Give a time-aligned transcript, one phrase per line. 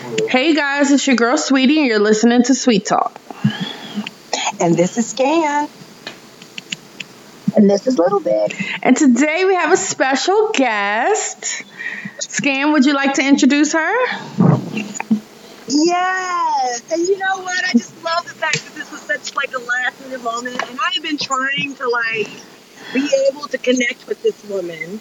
[0.00, 3.20] Hey guys, it's your girl Sweetie, and you're listening to Sweet Talk.
[4.58, 5.68] And this is Scan.
[7.54, 8.54] And this is Little Bit.
[8.82, 11.64] And today we have a special guest.
[12.18, 14.06] Scan, would you like to introduce her?
[15.68, 16.82] Yes.
[16.90, 17.62] And you know what?
[17.62, 20.62] I just love the fact that this was such like a last minute moment.
[20.66, 22.30] And I've been trying to like
[22.94, 24.98] be able to connect with this woman.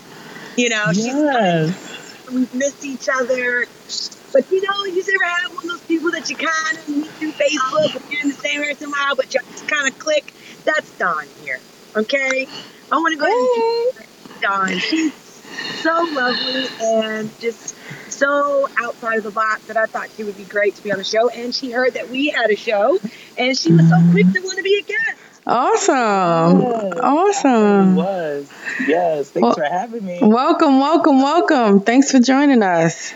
[0.58, 2.20] You know, yes.
[2.26, 3.66] she's we've missed each other.
[4.32, 7.08] But you know, you ever had one of those people that you kind of meet
[7.08, 10.34] through Facebook and you're in the same area somehow, but you just kind of click?
[10.66, 11.60] That's Dawn here.
[11.96, 12.48] Okay?
[12.92, 14.80] I want to go ahead and Dawn.
[14.80, 17.76] She's so lovely and just
[18.12, 21.00] so outside of the box that I thought she would be great to be on
[21.00, 21.30] the show.
[21.30, 23.00] And she heard that we had a show
[23.38, 25.22] and she was so quick to want to be a guest.
[25.48, 26.62] Awesome.
[26.62, 27.96] Yes, awesome.
[27.96, 28.52] was.
[28.86, 29.32] Yes.
[29.32, 30.20] Thanks well, for having me.
[30.22, 31.82] Welcome, welcome, welcome.
[31.82, 33.14] Thanks for joining us.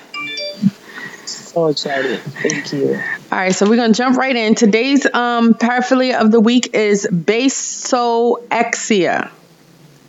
[1.54, 2.20] So excited.
[2.20, 2.96] Thank you.
[3.32, 4.56] All right, so we're gonna jump right in.
[4.56, 8.40] Today's um, paraphilia of the week is basoexia.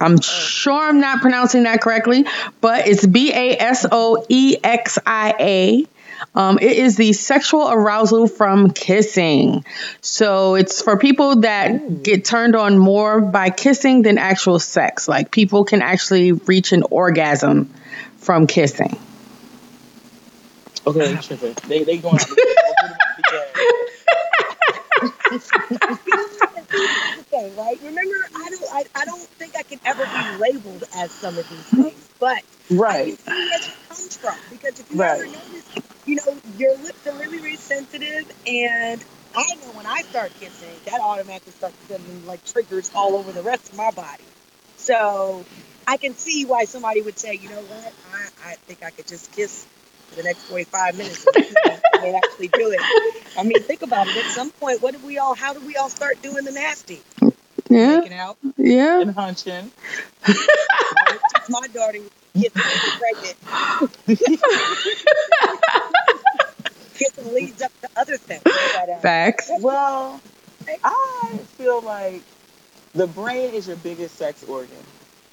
[0.00, 2.24] I'm sure I'm not pronouncing that correctly,
[2.62, 5.86] but it's B A S O E X I A.
[6.34, 9.66] Um, it is the sexual arousal from kissing.
[10.00, 15.06] So it's for people that get turned on more by kissing than actual sex.
[15.08, 17.70] Like people can actually reach an orgasm
[18.16, 18.98] from kissing.
[20.86, 21.14] Okay,
[21.66, 22.18] they they going.
[27.32, 27.78] okay, right?
[27.82, 31.48] Remember, I don't, I, I don't think I can ever be labeled as some of
[31.48, 33.00] these things, but right.
[33.00, 35.20] I can see where comes from because if you right.
[35.20, 35.70] ever notice,
[36.04, 39.02] you know, your lips are really, really sensitive, and
[39.34, 43.42] I know when I start kissing, that automatically starts sending like triggers all over the
[43.42, 44.24] rest of my body.
[44.76, 45.44] So
[45.86, 49.06] I can see why somebody would say, you know what, I, I think I could
[49.06, 49.66] just kiss
[50.14, 52.80] for the next 45 minutes and actually do it.
[53.36, 54.16] I mean, think about it.
[54.16, 57.02] At some point, what did we all, how did we all start doing the nasty?
[57.68, 57.98] Yeah.
[57.98, 58.36] Making out.
[58.56, 59.00] Yeah.
[59.00, 59.72] And hunching.
[61.48, 61.98] my daughter
[62.38, 62.54] gets
[62.98, 63.36] pregnant.
[66.94, 68.42] Kissing leads up to other things.
[68.44, 69.50] But, uh, Facts.
[69.60, 70.20] Well,
[70.84, 72.22] I feel like
[72.94, 74.70] the brain is your biggest sex organ.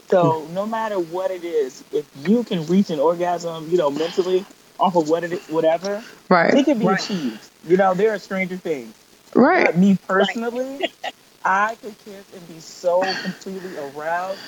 [0.07, 4.45] So no matter what it is, if you can reach an orgasm, you know, mentally,
[4.81, 6.53] off of what it is, whatever, right?
[6.53, 6.99] It can be right.
[6.99, 7.49] achieved.
[7.67, 8.93] You know, there are stranger things.
[9.35, 9.65] Right.
[9.65, 11.13] But me personally, right.
[11.45, 14.39] I could kiss and be so completely aroused.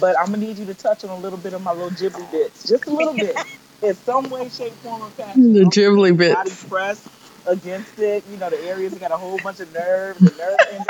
[0.00, 2.28] But I'm gonna need you to touch on a little bit of my little ghibli
[2.32, 3.36] bits, just a little bit,
[3.82, 5.52] in some way, shape, form, or fashion.
[5.52, 6.34] The ghibli bits.
[6.34, 7.08] Body press
[7.46, 8.24] against it.
[8.28, 10.88] You know, the areas that got a whole bunch of nerves, the nerve endings.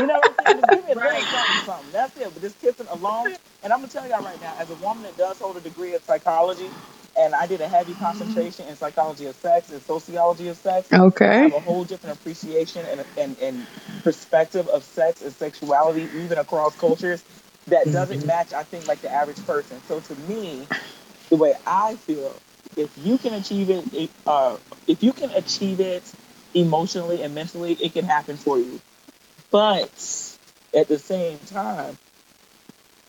[0.00, 0.56] You know what I'm saying?
[0.58, 1.92] Just give me a little something, something.
[1.92, 2.30] That's it.
[2.32, 3.34] But just kissing alone.
[3.62, 5.94] And I'm gonna tell y'all right now, as a woman that does hold a degree
[5.94, 6.70] of psychology,
[7.18, 10.90] and I did a heavy concentration in psychology of sex and sociology of sex.
[10.92, 11.26] Okay.
[11.26, 13.66] I have a whole different appreciation and, and, and
[14.04, 17.24] perspective of sex and sexuality, even across cultures,
[17.66, 18.26] that doesn't mm-hmm.
[18.26, 19.80] match, I think, like the average person.
[19.88, 20.66] So to me,
[21.28, 22.34] the way I feel,
[22.76, 26.04] if you can achieve it, uh, if you can achieve it
[26.54, 28.80] emotionally and mentally, it can happen for you.
[29.50, 30.36] But
[30.74, 31.98] at the same time,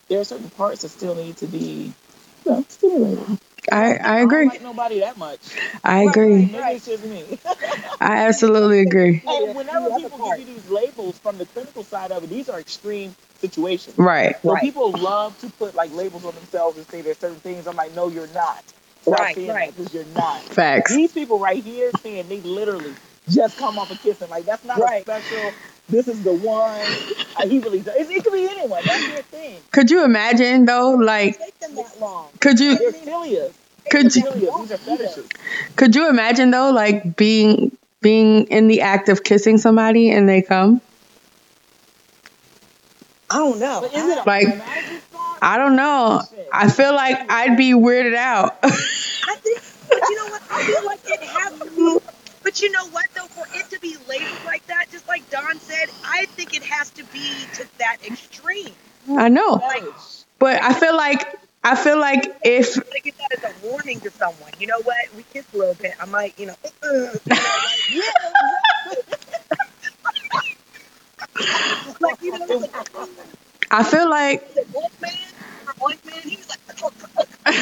[0.08, 1.92] there are certain parts that still need to be
[2.44, 3.38] you know, stimulated.
[3.72, 4.46] I, I agree.
[4.46, 5.38] I like nobody that much.
[5.84, 6.46] I agree.
[6.46, 7.38] Maybe it's just me.
[8.00, 9.22] I absolutely agree.
[9.26, 12.60] And whenever people give you these labels from the clinical side of it, these are
[12.60, 13.96] extreme situations.
[13.98, 14.36] Right.
[14.42, 14.62] So right.
[14.62, 17.66] people love to put like labels on themselves and say there's certain things.
[17.66, 18.62] I'm like, no, you're not.
[19.06, 19.76] right, right.
[19.76, 20.40] Because you're not.
[20.42, 20.94] Facts.
[20.94, 22.94] These people right here saying they literally
[23.28, 24.28] just come off a of kissing.
[24.28, 25.00] Like that's not right.
[25.06, 25.52] a special
[25.90, 26.80] this is the one.
[27.48, 27.96] He really does.
[27.96, 28.82] It, it could be anyone.
[28.84, 29.60] That's their thing.
[29.72, 30.92] Could you imagine though?
[30.92, 32.28] Like, take them that long.
[32.38, 32.78] Could you?
[32.78, 33.52] They're filias.
[33.90, 34.30] Could you?
[34.32, 35.28] These are fetishes.
[35.76, 40.42] Could you imagine though, like being being in the act of kissing somebody and they
[40.42, 40.80] come?
[43.30, 43.88] I don't know.
[44.26, 44.46] like,
[45.40, 46.22] I don't know.
[46.52, 48.58] I feel like I'd be weirded out.
[48.62, 50.42] I think, but you know what?
[50.50, 52.02] I feel like it has to
[52.42, 55.58] but you know what though, for it to be labeled like that, just like Dawn
[55.60, 58.72] said, I think it has to be to that extreme.
[59.08, 59.84] I know, like,
[60.38, 64.10] but I feel like I feel like if I get that as a warning to
[64.10, 64.96] someone, you know what?
[65.16, 65.92] We kiss a little bit.
[66.00, 67.20] I might, you know, like,
[67.92, 68.02] yeah.
[72.00, 72.70] like, you know, like,
[73.70, 74.54] I feel like.
[75.00, 75.12] man,
[76.04, 76.60] man, he was like.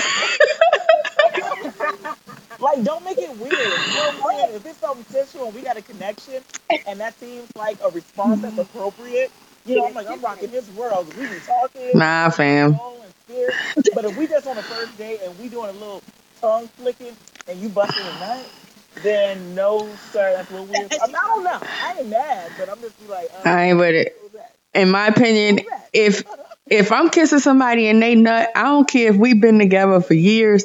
[2.61, 3.53] Like, don't make it weird.
[3.53, 6.43] You know If it's something sensual and we got a connection,
[6.87, 9.31] and that seems like a response that's appropriate,
[9.69, 11.07] you know, I'm like, I'm rocking his world.
[11.17, 11.99] We be talking.
[11.99, 12.79] Nah, fam.
[13.95, 16.03] But if we just on the first date and we doing a little
[16.41, 17.17] tongue flicking
[17.49, 18.51] and you busting a nut,
[19.03, 20.93] then no, sir, that's little weird.
[21.01, 21.61] I, mean, I don't know.
[21.63, 24.17] I ain't mad, but I'm just be like, uh, I ain't with it.
[24.75, 25.61] In my opinion,
[25.93, 26.25] if
[26.67, 30.15] if I'm kissing somebody and they nut, I don't care if we've been together for
[30.15, 30.65] years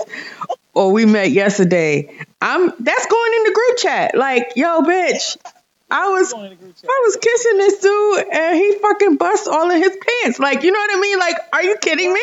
[0.74, 2.16] or we met yesterday.
[2.42, 4.16] I'm that's going in the group chat.
[4.16, 5.38] Like, yo, bitch,
[5.92, 6.90] I was Going in the group chat.
[6.90, 10.40] I was kissing this dude and he fucking bust all in his pants.
[10.40, 11.20] Like, you know what I mean?
[11.20, 12.22] Like, are you kidding me?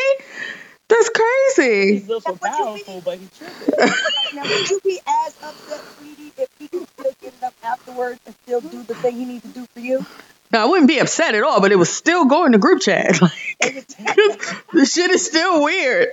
[0.89, 1.93] That's crazy.
[1.93, 3.93] He's a little That's powerful, but he's tripping.
[4.33, 8.19] Now, would you be as upset, sweetie, if he could still get it up afterwards
[8.25, 10.05] and still do the thing he needs to do for you?
[10.51, 13.19] Now, I wouldn't be upset at all, but it was still going to group chat.
[13.61, 13.87] Like,
[14.73, 16.09] the shit is still weird.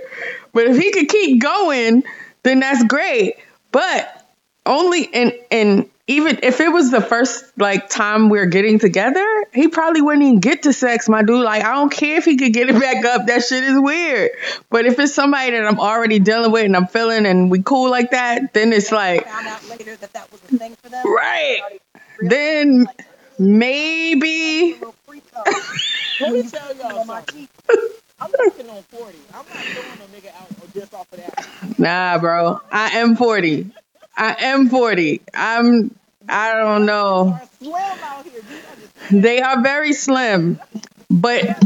[0.52, 2.04] But if he could keep going,
[2.42, 3.36] then that's great.
[3.72, 4.28] But
[4.66, 9.26] only in and and even if it was the first like time we're getting together,
[9.52, 11.44] he probably wouldn't even get to sex, my dude.
[11.44, 13.26] Like I don't care if he could get it back up.
[13.26, 14.30] That shit is weird.
[14.70, 17.90] But if it's somebody that I'm already dealing with and I'm feeling and we cool
[17.90, 21.06] like that, then it's like Found out later that that was a thing for them.
[21.06, 21.60] right.
[22.20, 23.06] Then Like,
[23.38, 25.46] maybe a little freak out.
[26.20, 27.48] Let me tell y'all something.
[28.20, 29.18] I'm working on 40.
[29.34, 31.78] I'm not throwing a nigga out just off of that.
[31.78, 32.60] Nah, bro.
[32.72, 33.70] I am 40.
[34.18, 35.22] I am 40.
[35.32, 35.94] I'm
[36.28, 37.38] I don't know.
[37.40, 38.40] Are slim out here.
[38.42, 40.60] These are just They are very slim.
[41.08, 41.56] But paycheck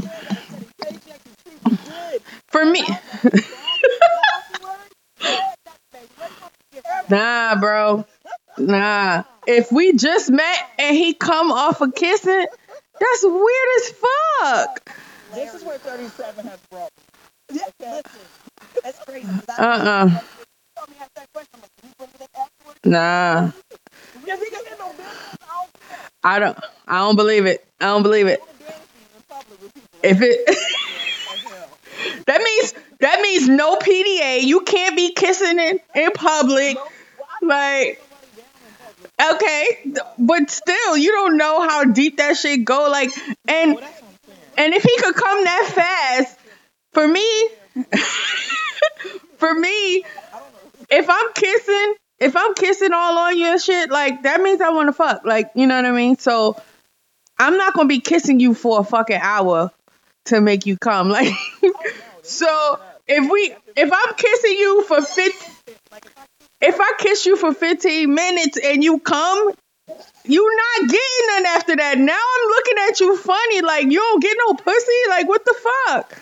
[0.81, 2.22] and treat you good.
[2.49, 2.87] for me
[7.08, 8.04] Nah, bro.
[8.58, 9.25] Nah.
[9.46, 12.46] If we just met and he come off of kissing,
[13.00, 13.93] that's weird as
[14.40, 14.94] fuck.
[15.34, 16.90] This is where 37 has brought
[17.50, 17.58] me.
[17.58, 18.20] Yeah, listen,
[18.82, 19.28] that's crazy.
[19.58, 20.20] Uh-uh.
[22.84, 23.52] Nah.
[26.25, 26.58] I don't.
[26.87, 27.67] I don't believe it.
[27.81, 28.40] I don't believe it.
[30.02, 30.46] If it
[32.26, 34.43] that means that means no PDA.
[34.43, 36.76] You can't be kissing in, in public.
[37.40, 38.02] Like
[39.34, 43.11] okay, but still you don't know how deep that shit go like
[43.49, 43.79] and.
[44.56, 46.38] And if he could come that fast,
[46.93, 47.49] for me,
[49.38, 50.05] for me,
[50.92, 54.70] if I'm kissing, if I'm kissing all on you and shit, like that means I
[54.70, 55.24] want to fuck.
[55.24, 56.18] Like, you know what I mean?
[56.18, 56.60] So
[57.38, 59.70] I'm not gonna be kissing you for a fucking hour
[60.26, 61.08] to make you come.
[61.12, 61.32] Like,
[62.22, 62.78] so
[63.08, 65.54] if we, if I'm kissing you for 15,
[66.60, 69.50] if I kiss you for 15 minutes and you come,
[70.24, 71.98] you not getting none after that.
[71.98, 74.92] Now I'm looking at you funny, like you don't get no pussy.
[75.08, 75.54] Like what the
[75.86, 76.18] fuck?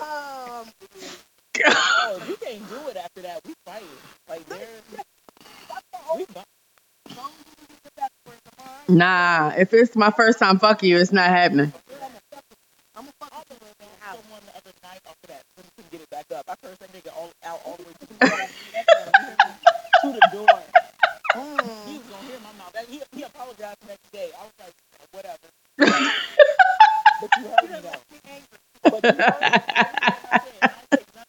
[0.00, 0.66] Um,
[2.10, 3.82] Oh, you can't do it after that, we fight.
[4.28, 4.66] Like, there,
[6.16, 6.44] we fight.
[8.88, 11.72] Nah, if it's my first time fucking you, it's not happening.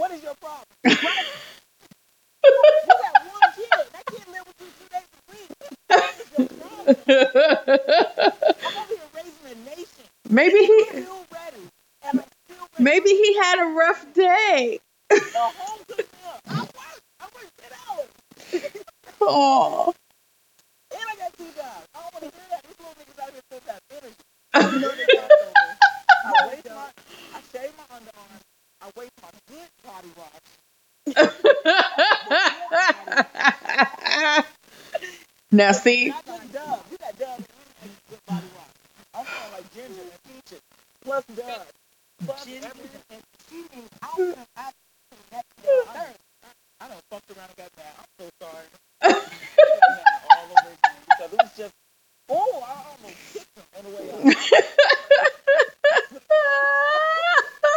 [0.00, 0.64] What is your problem?
[2.42, 3.68] You got one kid.
[3.92, 5.50] That kid live with you two days a week.
[5.88, 6.96] What is your problem?
[8.64, 10.04] I'm over here raising a nation.
[10.30, 11.68] maybe he, ready.
[12.02, 12.82] And I'm still ready.
[12.84, 14.80] maybe he had a rough day.
[15.12, 16.14] A home cooked.
[16.48, 17.00] I work.
[17.20, 18.08] I work 10 hours.
[19.20, 19.92] Oh,
[20.92, 21.86] And I got two jobs.
[21.94, 22.62] I don't want to hear that.
[22.64, 24.16] These little niggas out here still got energy.
[24.74, 25.76] You know they got over.
[26.24, 26.88] I waste my,
[27.34, 28.49] I shave my underarms.
[28.82, 30.64] I waste my good body wash.
[35.52, 36.84] now see, Not just Dove.
[36.90, 37.46] You got Dove
[37.82, 38.66] and good body wash.
[39.14, 40.60] I'm feeling like ginger and peaches.
[41.04, 41.66] Plus Dove.
[42.24, 43.02] Plus everything.
[43.10, 43.84] and cheating.
[44.02, 44.38] I don't.
[44.56, 44.70] I
[45.32, 45.42] I,
[46.80, 47.94] I done fucked around and got mad.
[47.98, 48.66] I'm so sorry.
[50.30, 51.74] All over again because it was just,
[52.30, 54.06] oh, I almost kicked him on the way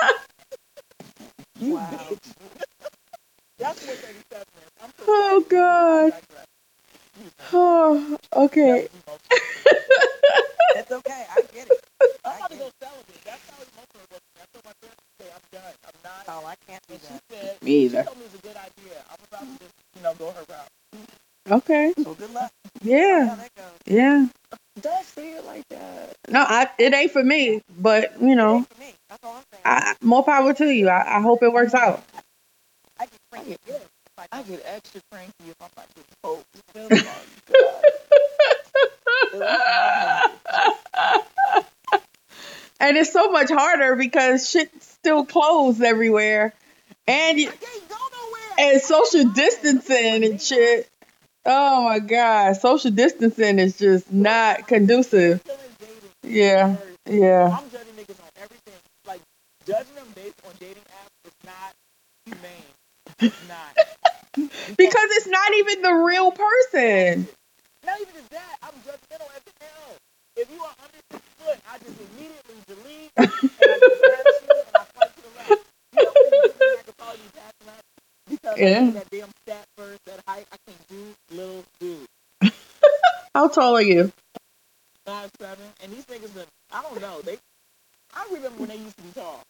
[0.05, 0.15] out.
[1.63, 2.33] You bitch.
[3.59, 4.71] That's what 37 is.
[4.83, 6.13] I'm so oh god.
[7.53, 8.89] Oh, okay.
[10.73, 11.25] That's okay.
[11.29, 11.79] I get it.
[12.25, 12.73] I'm about to go it.
[12.81, 13.23] celibate.
[13.25, 14.21] That's how emotional it was.
[14.41, 15.75] I told my friend today, I'm done.
[15.85, 16.23] I'm not.
[16.29, 17.21] Oh, I can't do she that.
[17.31, 18.05] said, Me she either.
[18.05, 18.97] told me it was a good idea.
[19.09, 20.69] I'm about to just, you know, go her route.
[21.51, 21.93] Okay.
[22.03, 22.51] So good luck.
[22.83, 23.79] Yeah, How that goes.
[23.87, 24.27] yeah.
[24.81, 26.15] Don't say it like that.
[26.29, 28.93] No, I, it ain't for me, but you know, Ain't for me.
[29.09, 29.61] That's all I'm saying.
[29.65, 30.89] I, more power to you.
[30.89, 32.03] I, I hope it works out.
[32.99, 33.81] I get cranky good.
[34.17, 36.45] Like, I get extra cranky if I'm not getting poked.
[36.73, 37.01] feel Oh me?
[37.03, 37.11] my
[39.33, 39.39] oh,
[41.13, 41.23] God.
[42.79, 46.53] and it's so much harder because shit's still closed everywhere,
[47.07, 48.71] and you, I can't go nowhere.
[48.73, 50.89] and social distancing and shit.
[51.45, 55.41] Oh my god, social distancing is just not conducive.
[56.23, 57.59] Yeah, yeah.
[57.59, 58.79] I'm judging niggas on everything.
[59.05, 59.19] Like
[59.67, 61.73] judging them based on dating apps is not
[62.25, 62.63] humane.
[63.19, 63.77] It's not.
[64.77, 67.27] Because it's not even the real person.
[67.85, 68.55] Not even just that.
[68.63, 69.95] I'm judgmental as hell.
[70.35, 74.55] If you are under six foot, I just immediately delete and I just grab you
[74.57, 75.65] and I fight to the left.
[75.93, 77.83] You know I probably be passing up
[78.29, 78.89] because Yeah.
[78.91, 80.47] That stat first, that height.
[80.51, 82.07] I can't do little dude.
[83.43, 84.09] How tall are you?
[85.05, 86.45] Five seven, and these niggas been.
[86.71, 87.19] I don't know.
[87.19, 87.37] They.
[88.15, 89.41] I remember when they used to be tall.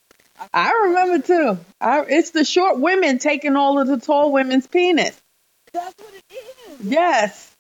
[0.52, 1.60] I remember too.
[1.80, 5.16] I, it's the short women taking all of the tall women's penis.
[5.74, 6.82] That's what it is.
[6.88, 7.56] Yes.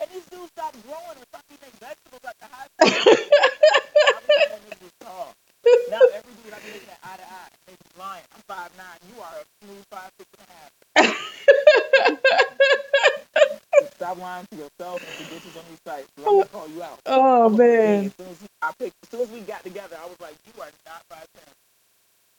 [0.00, 2.88] And these dudes stopped growing and stopped eating vegetables at the high school.
[2.88, 5.34] I remember when niggas was tall.
[5.90, 8.22] Now every dude I be looking at eye to eye, they be lying.
[8.34, 8.98] I'm five nine.
[9.14, 11.16] You are a smooth five six and a half.
[13.96, 16.06] Stop lying to yourself and to bitches on these sites.
[16.16, 16.98] 'cause I'm gonna call you out.
[17.06, 18.04] Oh I'm gonna say man.
[18.06, 20.62] As soon as, I picked, as soon as we got together, I was like, "You
[20.62, 21.44] are not five ten.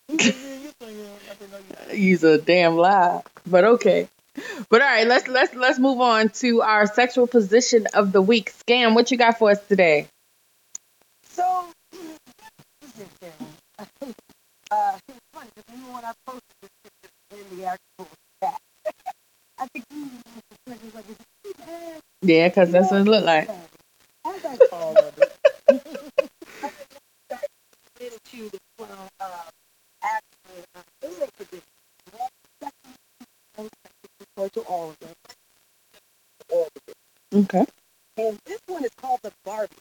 [0.10, 3.24] You think you- you think you- I said, "No, you're not." Use a damn lie.
[3.48, 4.10] But okay.
[4.70, 8.51] But all right, let's let's let's move on to our sexual position of the week.
[8.51, 10.08] Scan, what you got for us today?
[11.30, 11.68] So,
[12.82, 13.48] this is it, Darren.
[14.72, 18.08] uh, it was funny because even when I posted this picture in the actual
[18.44, 18.58] chat,
[19.60, 20.10] I think you
[20.68, 22.00] was like, is it bad?
[22.22, 23.50] Yeah, because that's what it looked like.
[24.25, 25.34] I was like, All of it.
[28.00, 28.50] little to
[28.82, 29.08] uh,
[30.04, 30.82] actual, uh,
[31.38, 31.62] prediction.
[32.13, 32.30] Well,
[32.62, 32.96] second,
[33.58, 33.70] and
[34.46, 35.10] to all of them.
[36.51, 37.44] All of them.
[37.44, 37.65] Okay.
[38.17, 39.75] And this one is called the Barbie.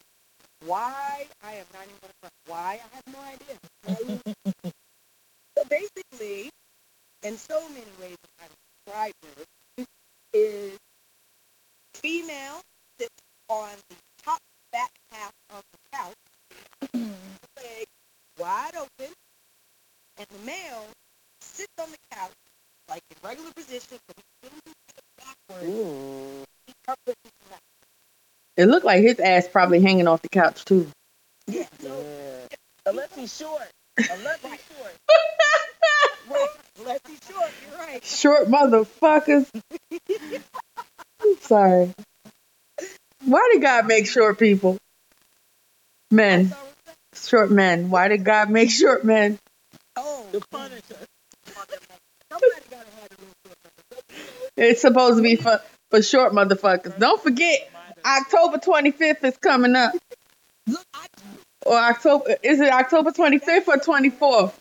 [0.65, 1.27] Why?
[1.43, 2.81] I am not even going to Why?
[2.81, 4.19] I have no idea.
[5.57, 6.49] so basically,
[7.23, 8.45] in so many ways, I
[8.85, 9.85] describe her
[10.33, 10.77] is
[11.93, 12.61] female
[12.99, 13.13] sits
[13.49, 14.39] on the top
[14.71, 16.15] back half of the couch,
[17.57, 17.85] leg
[18.39, 19.13] wide open,
[20.17, 20.85] and the male
[21.41, 22.31] sits on the couch
[22.89, 24.51] like in regular position, but he's
[24.89, 25.73] still backwards.
[25.75, 26.43] Ooh.
[26.67, 27.59] He purposely not.
[28.57, 30.87] It looked like his ass probably hanging off the couch too.
[31.47, 31.65] Yeah.
[31.81, 31.89] So
[32.49, 32.55] Yeah.
[32.85, 33.61] Unless he's short.
[33.99, 34.93] Uh, Unless he's short.
[36.29, 36.47] Right.
[36.79, 38.03] Unless he's short, you're right.
[38.03, 39.47] Short motherfuckers.
[41.21, 41.91] I'm sorry.
[43.23, 44.77] Why did God make short people?
[46.11, 46.53] Men.
[47.15, 47.89] Short men.
[47.89, 49.37] Why did God make short men?
[49.95, 50.81] oh, The Punisher.
[50.91, 51.07] somebody
[51.49, 52.26] gotta have a little short.
[54.55, 56.97] It's supposed to be for, for short motherfuckers.
[56.97, 57.69] Don't forget,
[58.05, 59.93] October 25th is coming up.
[61.65, 64.53] Or October, is it October 25th or 24th?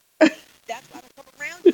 [0.67, 1.73] that's why I don't come around you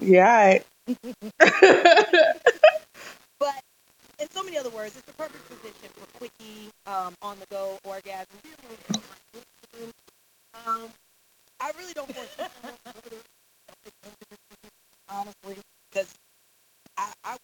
[0.00, 0.58] yeah,
[4.32, 8.26] so many other words, it's the perfect position for quickie, um, on the go orgasm.
[10.66, 10.88] Um,
[11.60, 12.36] I really don't force
[15.08, 15.56] honestly,
[15.90, 16.08] because
[16.96, 17.36] I, I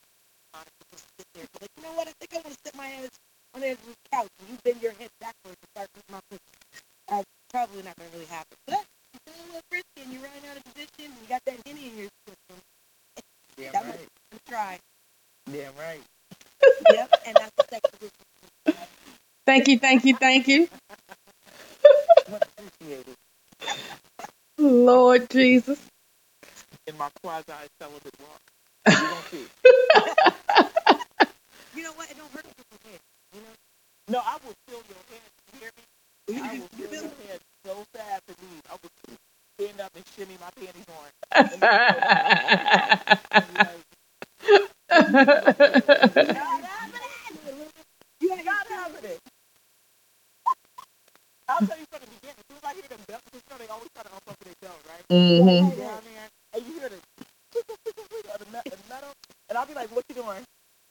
[0.54, 2.08] honestly just sit there, but like, you know what?
[2.08, 3.10] I think I want to sit my ass
[3.54, 6.04] on the edge of the couch and you bend your head backwards and start with
[6.10, 6.40] my foot.
[7.08, 8.56] That's probably not going to really happen.
[8.66, 11.44] But if you're a little frisky and you're running out of position and you got
[11.44, 12.56] that henny in your system,
[13.56, 14.08] Damn that right.
[14.32, 14.78] might try.
[15.52, 16.02] Damn right.
[16.90, 18.12] Yep, and that's the sex position.
[19.46, 20.68] Thank you, thank you, thank you.
[24.58, 25.80] Lord Jesus.
[26.86, 27.44] In my quasi
[27.80, 28.40] celibate walk.
[28.86, 29.46] You gonna see.
[31.76, 32.10] You know what?
[32.10, 33.00] It don't hurt people's head.
[33.34, 33.54] You know?
[34.08, 35.20] No, I will feel your head.
[35.52, 35.84] You hear me?
[36.42, 38.62] I will feel your head so fast to leave.
[38.70, 38.90] I will
[39.58, 41.08] stand up and shimmy my panties on.
[41.52, 41.94] And then go,
[43.62, 43.84] like,
[48.20, 49.18] You ain't not happening.
[51.48, 52.36] I'll tell you from the beginning.
[52.38, 54.58] As soon as I hear them bells, you know they always try to unbuckle their
[54.60, 55.04] belt, right?
[55.08, 59.12] hmm Down there, and you hear the of the me- the metal,
[59.48, 60.44] and I'll be like, "What you doing?"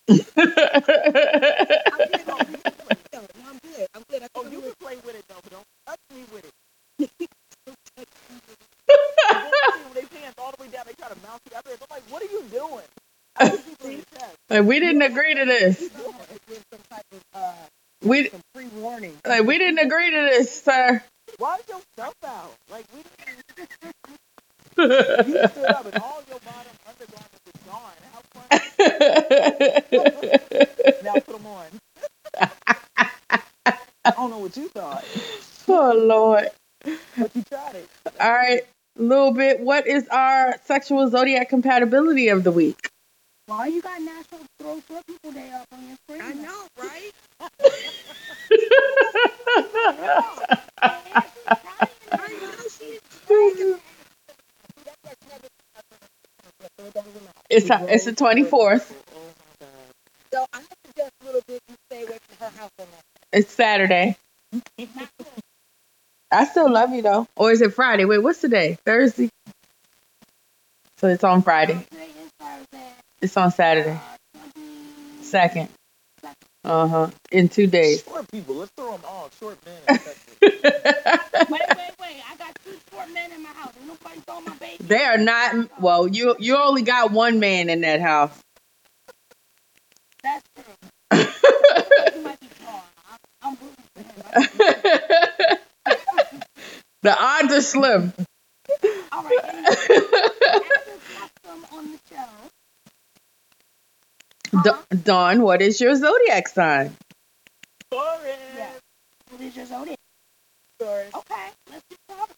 [0.09, 2.27] I'm good.
[2.27, 2.37] No,
[3.47, 3.87] I'm good.
[3.93, 4.23] I'm good.
[4.23, 4.79] I Oh, think you I'm can good.
[4.79, 6.53] play with it though, but don't touch me with it.
[9.29, 11.51] You won't see them, they pants all the way bouncy.
[11.55, 12.83] I'm like, what are you doing?
[14.49, 15.77] like we didn't agree to this.
[15.91, 16.13] Some
[16.89, 17.53] type of uh,
[18.03, 19.17] We some pre-warning.
[19.25, 21.01] like we didn't agree to this, sir.
[21.37, 22.53] Why is your stuff out?
[22.71, 23.17] Like we didn't.
[24.77, 27.97] You stood up and all your bottom undergarments was gone.
[28.13, 28.47] How funny.
[31.03, 31.65] Now put them on.
[34.05, 35.03] I don't know what you thought,
[35.67, 36.49] oh Lord.
[37.17, 37.89] but you tried it.
[38.19, 38.61] All right,
[38.97, 39.59] a little bit.
[39.59, 42.77] What is our sexual zodiac compatibility of the week?
[43.47, 46.21] Why you got National Throw Short People Day up on your screen?
[46.21, 47.11] I know, right?
[52.11, 52.99] I know she's
[57.49, 58.91] It's it's the twenty fourth.
[58.91, 58.97] My
[59.59, 59.69] god.
[60.31, 63.03] So I suggest a little bit you stay away from her house on that.
[63.31, 64.15] It's Saturday.
[66.31, 67.25] I still love you though.
[67.35, 68.05] Or is it Friday?
[68.05, 68.77] Wait, what's today?
[68.85, 69.31] Thursday.
[70.99, 71.85] So it's on Friday.
[71.91, 72.87] Today is Thursday.
[73.21, 73.99] It's on Saturday.
[75.21, 75.69] Second.
[76.63, 77.09] Uh huh.
[77.31, 78.03] In two days.
[78.03, 78.55] Short people.
[78.55, 79.29] Let's throw them all.
[79.39, 79.75] Short men.
[80.41, 82.17] Wait, wait, wait.
[82.29, 83.73] I got two short men in my house.
[83.79, 84.83] Ain't nobody throwing my baby.
[84.83, 85.79] they are not.
[85.79, 88.31] Well, you you only got one man in that house.
[90.23, 90.63] That's true.
[92.15, 92.83] You might be tall.
[93.11, 94.01] I'm, I'm rooting for
[95.53, 95.59] him.
[97.03, 98.13] the odds are slim.
[99.17, 99.39] All right.
[99.43, 102.29] Anyway, as is custom on the show.
[104.63, 106.95] Da- Dawn, what is your zodiac sign?
[107.91, 108.37] Taurus.
[108.55, 108.69] Yeah.
[109.31, 109.97] What is your zodiac?
[110.79, 111.13] Taurus.
[111.15, 112.35] Okay, let's get started.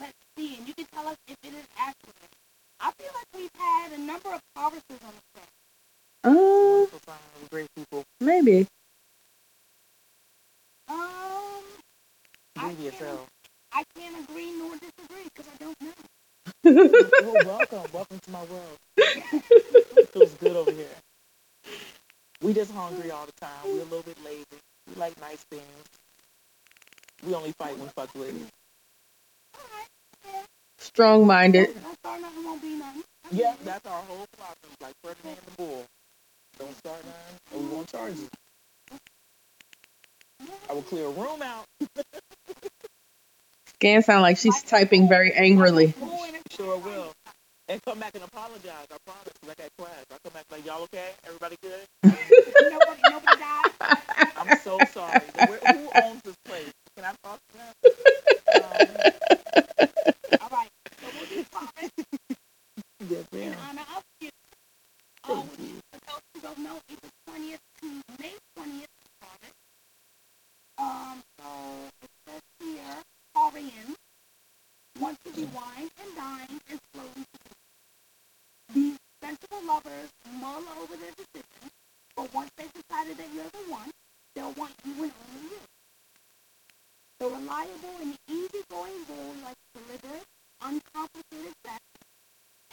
[0.00, 2.16] Let's see, and you can tell us if it is accurate.
[2.80, 5.42] I feel like we've had a number of Tauruses on the show.
[6.24, 7.14] Uh, Wonderful
[7.50, 8.02] Great people.
[8.20, 8.66] maybe.
[10.88, 10.96] Um,
[12.58, 13.26] I Greedy can't, hell.
[13.76, 15.92] I can't agree nor disagree because I don't know.
[17.20, 17.82] Well, welcome.
[17.92, 18.78] Welcome to my world.
[19.96, 20.86] It feels good over here.
[22.42, 23.50] We just hungry all the time.
[23.66, 24.46] We're a little bit lazy.
[24.88, 25.64] We like nice things.
[27.26, 28.34] We only fight when fuck with.
[29.54, 30.44] All right.
[30.78, 31.74] Strong minded.
[31.82, 33.04] Don't start nothing, won't be nothing.
[33.32, 34.68] Yeah, that's our whole philosophy.
[34.82, 35.84] Like Ferdinand the Bull.
[36.58, 38.28] Don't start none, or we won't charge you.
[40.70, 41.64] I will clear a room out.
[43.80, 45.94] Scan sound like she's typing very angrily.
[45.98, 47.12] Bull in a Sure will.
[47.68, 48.86] And come back and apologize.
[48.90, 49.32] I promise.
[49.42, 50.04] 'cause I got class.
[50.10, 51.10] I come back like, y'all okay?
[51.26, 51.84] Everybody good?
[52.70, 53.70] Nobody, nobody died.
[54.36, 55.26] I'm so sorry.
[55.46, 56.72] Where, who owns this place?
[56.96, 57.74] Can I talk to them?
[58.54, 58.88] Um,
[60.40, 60.68] All right,
[61.02, 61.90] so we'll do Taurus
[63.10, 64.30] yes, in honor of you.
[65.24, 67.86] Oh, for those who don't know, April 20th to
[68.20, 69.54] May 20th is Taurus.
[70.78, 71.46] Um, so
[72.02, 73.02] it says here,
[73.46, 73.94] Taurians
[74.98, 77.24] want to be wine and dine and slowly.
[78.74, 81.70] These sensible lovers mull over their decision,
[82.16, 83.90] but once they've decided that you're the one,
[84.34, 85.60] they'll want you and only you.
[87.20, 90.26] The reliable and easygoing bull likes deliberate,
[90.62, 91.82] uncomplicated sex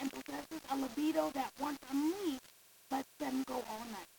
[0.00, 2.50] and possesses a libido that once unleashed
[2.90, 4.10] lets them go all night.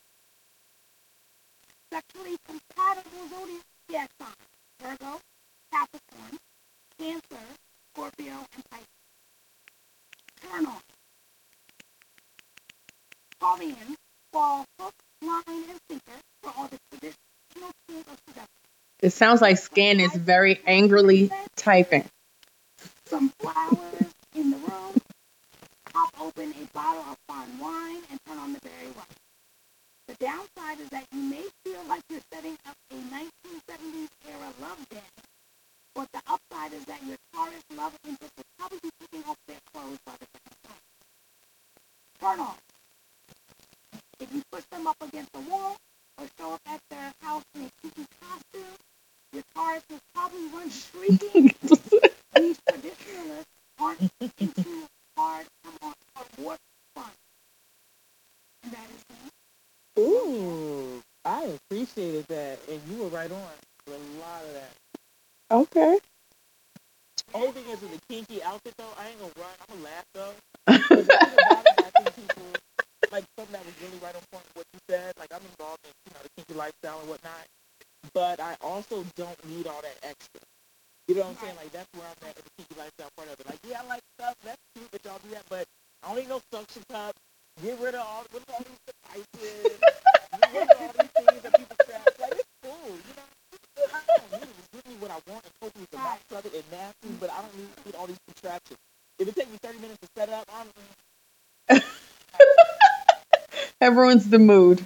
[1.91, 4.35] Sexually compatible zodiac signs
[4.79, 5.19] Virgo,
[5.75, 6.37] Capricorn,
[6.97, 7.45] Cancer,
[7.93, 8.87] Scorpio, and Pisces.
[10.41, 10.79] Turn on.
[13.41, 13.95] Taurians
[14.31, 18.47] fall hook, line, and sinker for all the traditional tools of seduction.
[19.01, 22.05] It sounds like Scan is very angrily typing.
[23.07, 24.95] some flowers in the room,
[25.91, 29.07] pop open a bottle of fine wine, and turn on the very White.
[30.07, 34.79] The downside is that you may feel like you're setting up a 1970s era love
[34.89, 35.03] dance,
[35.95, 39.57] but the upside is that your Taurus love interest will probably be taking off their
[39.71, 40.77] clothes by the second song.
[42.19, 42.55] Turn on.
[44.19, 45.77] If you push them up against the wall
[46.19, 48.75] or show up at their house in a kooky costume,
[49.33, 51.53] your Taurus will probably run shrieking
[52.35, 53.45] these traditionalists
[53.79, 56.61] aren't into hard, come on, or warped
[56.93, 57.11] fun.
[58.63, 60.03] And that is me.
[60.03, 63.41] Ooh, I appreciated that, and you were right on
[63.87, 64.71] with a lot of that.
[65.51, 65.99] Okay.
[67.33, 69.53] Only thing is with the kinky outfit though, I ain't gonna run.
[69.61, 70.35] I'm gonna laugh though.
[70.93, 72.45] 'Cause the thing about it, I think people
[73.11, 75.13] like something that was really right on point with what you said.
[75.19, 77.45] Like I'm involved in you know the kinky lifestyle and whatnot,
[78.13, 80.41] but I also don't need all that extra.
[81.07, 81.57] You know what I'm saying?
[81.57, 83.47] Like that's where I'm at with the kinky lifestyle part of it.
[83.47, 84.35] Like yeah, I like stuff.
[84.43, 85.67] That's cute that y'all do that, but
[86.03, 87.15] I don't need no suction cup.
[87.63, 89.79] Get rid of all, rid of all these devices.
[90.33, 92.09] get rid of all these things that people strap.
[92.19, 93.29] Like it's cool, you know.
[93.93, 94.55] I don't need it.
[94.57, 97.41] Just give me what I want and hopefully it's not cluttered and nasty, but I
[97.41, 98.79] don't need, need all these contraptions.
[99.19, 100.67] If it takes me 30 minutes to set up, I'm
[103.81, 104.85] That ruins the mood.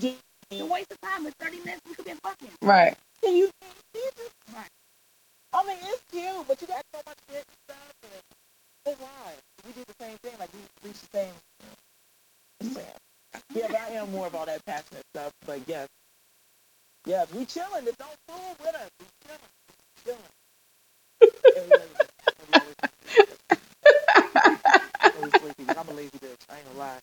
[0.00, 0.18] just,
[0.50, 1.24] It's a waste of time.
[1.24, 2.48] With 30 minutes, we could be fucking.
[2.62, 2.96] Right.
[3.22, 3.50] can you
[3.94, 4.30] see this?
[4.54, 4.66] Right.
[5.52, 7.92] I mean, it's cute, but you got so much shit and stuff.
[8.02, 8.12] And
[8.86, 9.34] it's why
[9.66, 10.32] we do the same thing.
[10.40, 11.18] Like we reach the
[12.72, 12.76] same.
[13.54, 15.32] Yeah, but I am more of all that passionate stuff.
[15.46, 15.88] But yes,
[17.06, 17.84] yes, we chilling.
[17.84, 18.90] Just don't fool with us.
[19.00, 19.40] We chilling.
[20.06, 20.20] We chilling.
[21.56, 22.76] And we always- and we always-
[25.16, 25.66] always sleepy.
[25.76, 26.36] I'm a lazy bitch.
[26.50, 27.00] I ain't gonna lie.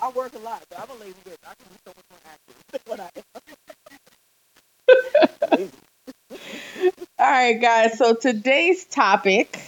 [0.00, 1.36] I work a lot, but I'm a lazy bitch.
[1.46, 3.10] I can be so much more active than what I
[5.50, 5.50] am.
[5.58, 5.72] lazy.
[7.18, 7.98] All right, guys.
[7.98, 9.60] So today's topic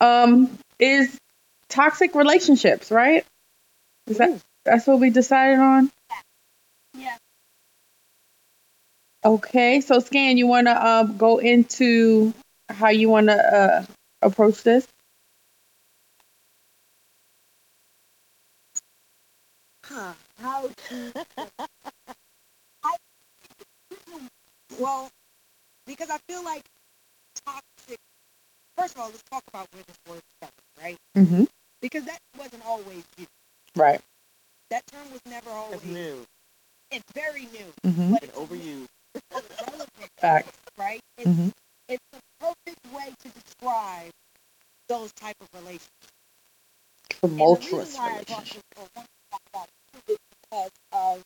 [0.00, 1.18] um is
[1.68, 3.24] toxic relationships, right?
[4.08, 5.90] Is that that's what we decided on?
[6.96, 7.16] Yeah.
[9.24, 9.80] Okay.
[9.80, 12.32] So Scan, you want to um go into
[12.68, 13.84] how you want to uh
[14.22, 14.86] approach this?
[19.84, 20.14] Huh.
[20.40, 20.70] How?
[22.84, 22.96] I,
[24.80, 25.08] well,
[25.86, 26.64] because I feel like
[27.46, 27.98] toxic.
[28.76, 30.96] First of all, let's talk about where this word started, right?
[31.16, 31.44] Mm-hmm.
[31.82, 33.30] Because that wasn't always used.
[33.76, 34.00] Right.
[34.70, 35.76] That term was never always.
[35.76, 36.26] It's new
[36.90, 38.12] It's very new, Mm-hmm.
[38.14, 38.88] but it's overused.
[40.20, 40.48] Fact.
[40.78, 41.00] right?
[41.18, 41.52] It's, Mhm.
[41.88, 44.10] it's the perfect way to describe
[44.88, 45.88] those type of relationships.
[47.22, 48.52] Tumultuous and the reason why I brought relationship.
[48.52, 51.22] this, or want to talk about it is because of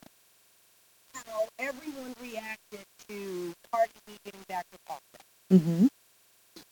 [1.14, 5.86] how everyone reacted to Cardi B getting back with Offset, Mm-hmm.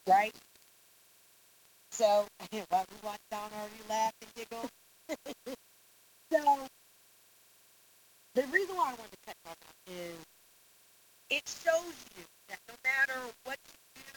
[0.09, 0.35] right?
[1.93, 2.27] So,
[2.71, 4.69] while we watch Dawn already laugh and giggle.
[6.33, 6.67] so,
[8.35, 10.17] the reason why I wanted to touch on that is
[11.31, 11.49] it
[11.91, 14.13] shows you that no matter what you do,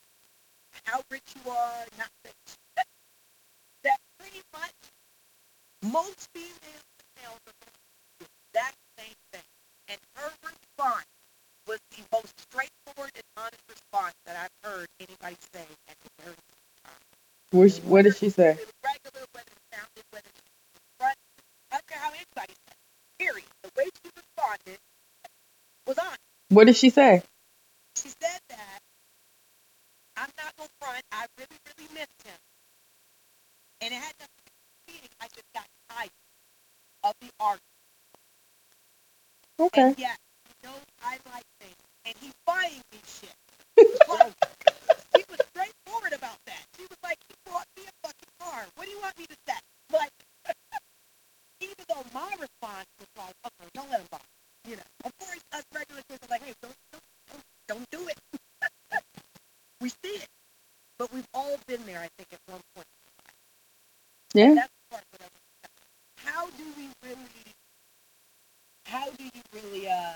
[0.86, 2.56] how rich you are, not rich,
[3.84, 4.74] that pretty much
[5.84, 6.86] most females
[7.24, 9.48] are going to do that same thing.
[9.90, 11.08] And her response
[11.68, 16.36] was the most straightforward and honest response that I've heard anybody say at the very
[17.52, 18.58] What, she- what did she say?
[18.84, 21.18] regular, whether it sounded, whether she was front.
[21.72, 23.24] I don't care how anybody said it.
[23.26, 23.50] Period.
[23.64, 24.80] The way she responded
[25.88, 26.20] was honest.
[26.50, 27.24] What did she say?
[27.98, 28.80] She said that
[30.18, 31.04] I'm not gonna front.
[31.12, 32.40] I really, really missed him,
[33.82, 35.16] and it had nothing to do with cheating.
[35.22, 36.12] I just got tired
[37.04, 37.74] of the argument.
[39.60, 39.82] Okay.
[39.90, 43.36] And yet, he knows I like things, and he's buying me shit.
[44.10, 44.34] Like,
[45.16, 46.64] she was straightforward about that.
[46.78, 48.66] She was like, he bought me a fucking car.
[48.76, 49.60] What do you want me to say?
[49.94, 50.12] Like,
[51.62, 54.18] even though my response was like, okay, don't let him buy.
[54.20, 54.72] it.
[54.72, 58.08] You know, of course, us regular kids are like, hey, don't, don't, don't, don't do
[58.10, 58.18] it.
[59.82, 60.28] we see it,
[61.00, 62.00] but we've all been there.
[62.00, 62.88] I think at one point.
[64.34, 64.56] Yeah.
[64.56, 66.26] That's part of what I was saying.
[66.26, 67.46] How do we really?
[68.86, 70.16] How do you really uh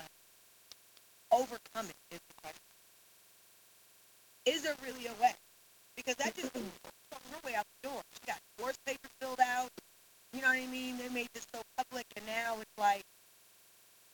[1.32, 1.96] overcome it?
[2.12, 2.62] Is the question.
[4.46, 5.34] Is there really a way?
[5.96, 6.62] Because that just took
[7.32, 8.02] her way out the door.
[8.14, 9.70] She got divorce papers filled out.
[10.32, 10.98] You know what I mean?
[10.98, 13.02] They made this so public, and now it's like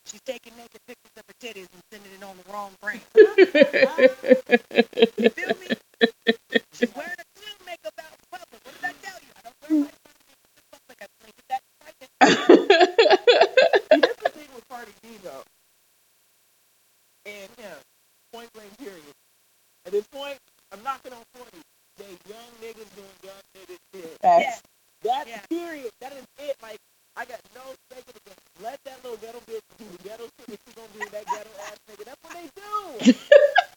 [0.06, 3.00] she's taking naked pictures of her titties and sending it on wrong brand.
[5.18, 5.68] You feel me?
[6.74, 8.60] She's wearing a clown makeup out in public.
[8.64, 9.30] What did I tell you?
[9.36, 10.98] I don't wear my clown makeup in public.
[11.02, 11.96] I think that that's right.
[13.92, 15.44] See, that's the thing with Cardi B, though.
[17.26, 17.78] And him,
[18.32, 19.04] point blank, period.
[19.86, 20.38] At this point,
[20.72, 21.50] I'm knocking on 40.
[21.98, 24.18] They young niggas doing young niggas shit.
[24.22, 24.62] Facts.
[25.02, 25.42] That's Yeah.
[25.50, 25.92] period.
[26.00, 26.56] That is it.
[26.62, 26.78] Like,
[27.16, 28.40] I got no stake in the game.
[28.62, 31.26] Let that little ghetto bitch do the ghetto shit that she gonna do with that
[31.26, 32.04] ghetto ass nigga.
[32.06, 32.72] That's what they do.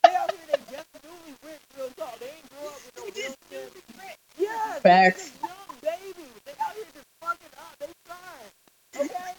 [0.06, 2.19] they out here, they just newly rich, real talk.
[2.19, 3.65] They ain't grow up with no They real just shit.
[3.73, 4.19] newly rich.
[4.38, 5.32] Yeah, Facts.
[5.32, 6.36] They young babies.
[6.45, 7.73] They out here just fucking up.
[7.80, 8.51] They trying.
[8.97, 9.34] Okay?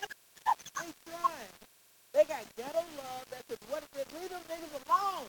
[0.80, 1.52] they trying.
[2.14, 3.24] They got ghetto love.
[3.30, 4.08] That's just what it is.
[4.20, 5.26] Leave them niggas alone.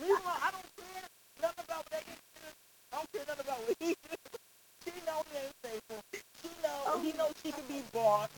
[0.00, 0.42] Leave them alone.
[0.42, 1.04] I don't care
[1.42, 2.48] nothing about what they can do.
[2.92, 4.16] I don't care nothing about what he do.
[4.84, 6.00] She know he ain't faithful.
[6.42, 8.30] She know he knows she can be bought.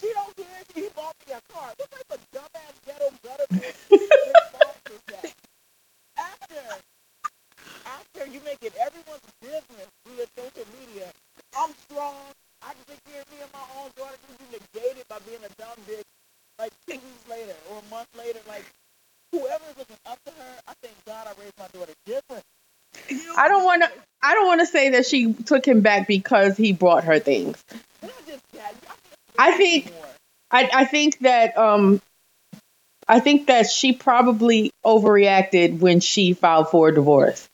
[0.00, 1.72] She don't care if he bought me a car.
[1.76, 3.46] What type of dumbass ghetto gutter
[3.98, 5.32] bitch response is that?
[6.18, 6.62] After
[7.86, 11.08] after you make it everyone's business via social media,
[11.56, 12.16] I'm strong.
[12.62, 14.16] I can take care of me and my own daughter.
[14.28, 16.06] You be negated by being a dumb bitch.
[16.58, 18.64] Like two weeks later or a month later, like
[19.32, 22.44] whoever is looking up to her, I thank God I raised my daughter different.
[23.38, 23.90] I don't want to.
[24.22, 27.62] I don't want to say that she took him back because he brought her things.
[28.02, 28.74] Not just that.
[29.38, 29.94] I think- more.
[30.52, 32.02] I, I think that um,
[33.06, 37.48] I think that she probably overreacted when she filed for a divorce.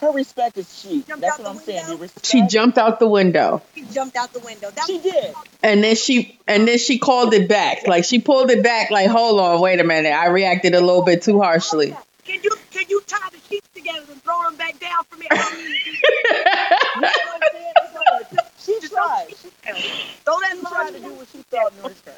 [0.00, 1.06] her respect is cheap.
[1.08, 1.84] Jumped That's what I'm the saying.
[1.86, 2.02] The window?
[2.02, 3.62] respect, She jumped out the window.
[3.74, 4.70] She jumped out the window.
[4.70, 5.32] That She did.
[5.62, 7.86] And then she and then she called it back.
[7.86, 10.12] Like she pulled it back like, hold on, wait a minute.
[10.12, 11.96] I reacted a little bit too harshly.
[12.24, 15.26] Can you can you tie the sheets together and throw them back down for me?
[15.30, 17.72] I don't need to- You know what I'm saying?
[18.20, 18.92] It's like, she Just
[19.72, 19.82] tried.
[19.82, 22.12] throw- She, Throw that she tried to do what she thought nourished her.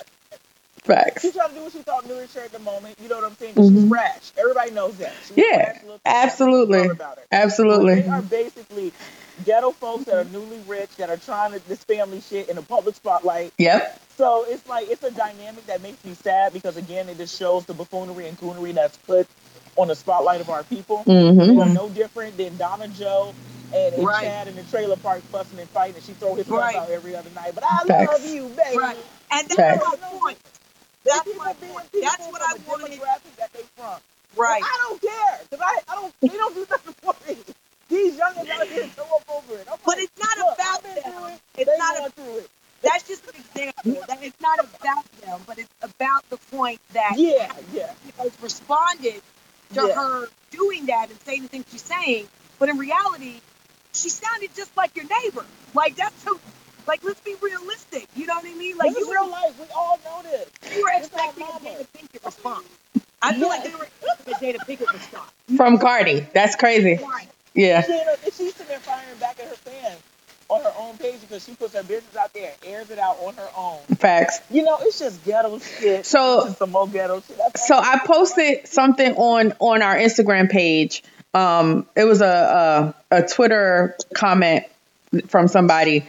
[0.85, 1.23] Facts.
[1.23, 2.97] She tried to do what she thought nourished her at the moment.
[3.01, 3.55] You know what I'm saying?
[3.55, 3.89] She's Mhm.
[3.89, 4.33] brash.
[4.37, 5.13] Everybody knows that.
[5.29, 6.01] She's Yeah, thing.
[6.05, 6.91] absolutely.
[7.31, 8.01] Absolutely.
[8.03, 8.93] They are basically
[9.45, 12.63] ghetto folks that are newly rich that are trying to this family shit in the
[12.63, 13.53] public spotlight.
[13.59, 14.01] Yep.
[14.19, 17.65] So it's like it's a dynamic that makes me sad because again it just shows
[17.65, 19.27] the buffoonery and coonery that's put
[19.77, 21.05] on the spotlight of our people.
[21.05, 21.61] Mm-hmm.
[21.61, 23.35] are no different than Donna Joe
[23.75, 24.25] and, and Right.
[24.25, 26.77] Chad in the trailer park fussing and fighting and she throw his Right.
[26.77, 27.53] out every other night.
[27.55, 28.13] But I Facts.
[28.13, 28.79] love you, baby.
[28.79, 28.97] Right.
[29.33, 29.85] And that's Facts.
[30.03, 30.39] my point.
[31.05, 31.87] That's People my being point.
[31.93, 33.01] That's what I from a wanted.
[33.39, 33.99] that they from.
[34.37, 34.63] Right.
[34.65, 36.15] I don't care because I, I don't.
[36.21, 37.37] They don't do nothing for me.
[37.89, 39.67] These youngins out here go up over it.
[39.71, 40.93] I'm But like, it's not look, about them.
[41.33, 41.41] it.
[41.59, 42.51] It's they not going a- through it.
[42.83, 44.05] That's just an example.
[44.09, 47.93] That it's not about them, but it's about the point that Yeah, yeah.
[48.19, 49.23] has responded
[49.75, 49.95] to Yeah.
[49.95, 52.29] her doing that and saying the things she's saying.
[52.59, 53.35] But in reality,
[53.93, 55.45] she sounded just like your neighbor.
[55.75, 56.39] Like that's so.
[56.87, 58.09] Like let's be realistic.
[58.17, 58.77] You know what I mean?
[58.77, 59.59] Like this you is real life.
[59.59, 60.49] We all know this.
[60.77, 61.71] you were It's our expecting a mama.
[61.71, 62.67] Jada Pinkett response.
[63.23, 65.31] I feel like they were expecting a Jada Pinkett response.
[65.57, 66.27] From Cardi.
[66.35, 66.99] That's crazy.
[67.03, 67.29] Right.
[67.55, 67.83] Yeah.
[67.83, 67.93] She,
[68.33, 70.01] she's sitting there firing back at her fans
[70.53, 73.17] on her own page because she puts her business out there and airs it out
[73.23, 73.79] on her own.
[73.97, 74.41] Facts.
[74.51, 76.07] You know, it's just ghetto shit.
[76.07, 77.37] So- some more ghetto shit.
[77.39, 77.77] That's So.
[77.77, 81.03] I posted something on on our Instagram page.
[81.35, 84.65] Um, it was a, a a Twitter comment
[85.29, 86.07] from somebody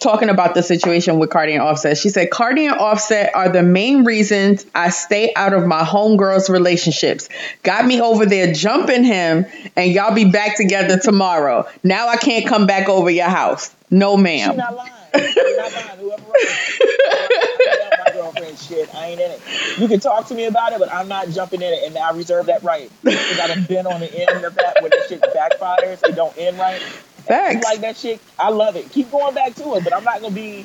[0.00, 1.96] talking about the situation with Cardi and Offset.
[1.98, 6.48] She said, "Cardi and Offset are the main reasons I stay out of my homegirls'
[6.48, 7.28] relationships.
[7.62, 11.68] Got me over there jumping him, and y'all be back together tomorrow.
[11.84, 13.74] Now I can't come back over your house.
[13.90, 14.92] No, She's ma'am." not lying.
[15.14, 15.98] She's not lying.
[15.98, 16.22] Whoever
[18.04, 18.94] my girlfriend shit.
[18.94, 19.40] I ain't in it.
[19.78, 22.12] You can talk to me about it, but I'm not jumping in it, and I
[22.12, 26.06] reserve that right because I've been on the end of that when the shit backfires.
[26.08, 26.80] It don't end right.
[27.30, 27.64] Facts.
[27.64, 28.20] like that shit?
[28.38, 28.90] I love it.
[28.90, 30.64] Keep going back to it, but I'm not gonna be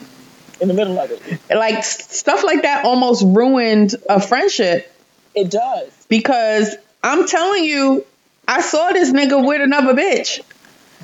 [0.59, 1.21] in the middle of it.
[1.55, 4.91] like stuff like that almost ruined a friendship
[5.35, 5.89] It does.
[6.09, 8.05] because I'm telling you,
[8.47, 10.41] I saw this nigga with another bitch.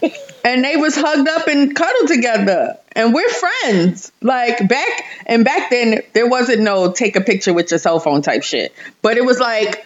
[0.44, 2.80] And they was hugged up and cuddled together.
[2.94, 4.12] And we're friends.
[4.22, 8.24] Like back and back then there wasn't no take a picture with your cell phone
[8.24, 8.74] type shit.
[9.04, 9.86] But it was like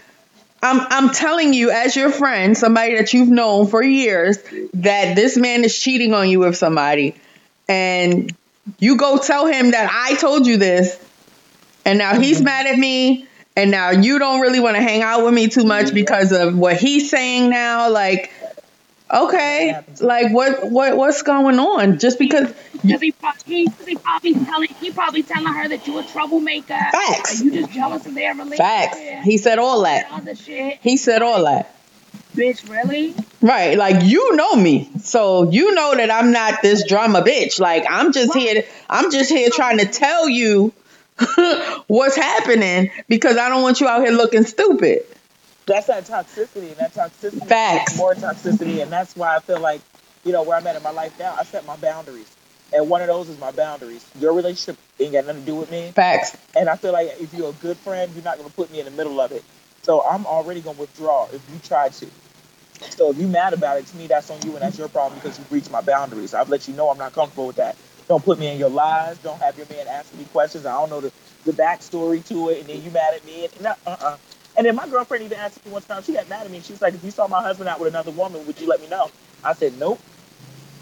[0.65, 4.38] I'm I'm telling you as your friend, somebody that you've known for years,
[4.73, 7.15] that this man is cheating on you with somebody.
[7.67, 8.36] And
[8.80, 10.99] you go tell him that I told you this.
[11.86, 13.28] And now he's mad at me.
[13.56, 16.58] And now you don't really want to hang out with me too much because of
[16.58, 17.89] what he's saying now.
[17.89, 18.34] Like,
[19.13, 21.99] okay, like what what what's going on?
[21.99, 22.51] Just because
[22.85, 26.67] Because he, pro- he, he probably telling he probably telling her that you're a troublemaker.
[26.67, 27.41] Facts.
[27.41, 28.57] And you just jealous of their relationship.
[28.57, 29.25] facts.
[29.25, 30.11] He said all that.
[30.11, 30.79] other shit.
[30.81, 31.75] He said all that.
[32.35, 33.15] Bitch, really?
[33.41, 33.77] Right.
[33.77, 34.89] Like you know me.
[34.99, 37.59] So you know that I'm not this drama bitch.
[37.59, 40.73] Like I'm just here I'm just here trying to tell you
[41.87, 45.05] what's happening because I don't want you out here looking stupid.
[45.65, 47.97] That's that toxicity, and that toxicity Facts.
[47.97, 49.81] more toxicity, and that's why I feel like,
[50.23, 52.34] you know, where I'm at in my life now, I set my boundaries,
[52.75, 54.05] and one of those is my boundaries.
[54.19, 56.38] Your relationship ain't got nothing to do with me, Facts.
[56.55, 58.85] and I feel like if you're a good friend, you're not gonna put me in
[58.85, 59.43] the middle of it.
[59.83, 62.07] So I'm already gonna withdraw if you try to.
[62.81, 65.19] So if you're mad about it, to me that's on you, and that's your problem
[65.19, 66.33] because you breached my boundaries.
[66.33, 67.75] I've let you know I'm not comfortable with that.
[68.07, 69.17] Don't put me in your lies.
[69.19, 70.65] Don't have your man asking me questions.
[70.65, 71.11] I don't know the,
[71.45, 73.45] the backstory to it, and then you mad at me.
[73.45, 74.17] And no, uh-uh.
[74.57, 76.03] And then my girlfriend even asked me one time.
[76.03, 76.61] She got mad at me.
[76.61, 78.79] She was like, "If you saw my husband out with another woman, would you let
[78.81, 79.09] me know?"
[79.43, 79.99] I said, "Nope."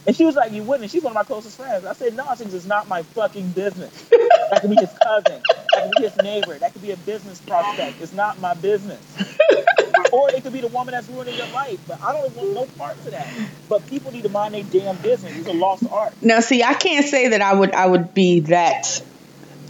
[0.06, 1.86] And she was like, "You wouldn't." She's one of my closest friends.
[1.86, 4.10] I said, "No, I said it's not my fucking business.
[4.52, 5.42] That could be his cousin.
[5.74, 6.58] That could be his neighbor.
[6.58, 8.02] That could be a business prospect.
[8.02, 9.00] It's not my business."
[10.14, 11.80] or it could be the woman that's ruining your life.
[11.88, 13.28] But I don't want no part of that.
[13.68, 15.36] But people need to mind their damn business.
[15.36, 16.14] It's a lost art.
[16.22, 19.02] Now, see, I can't say that I would I would be that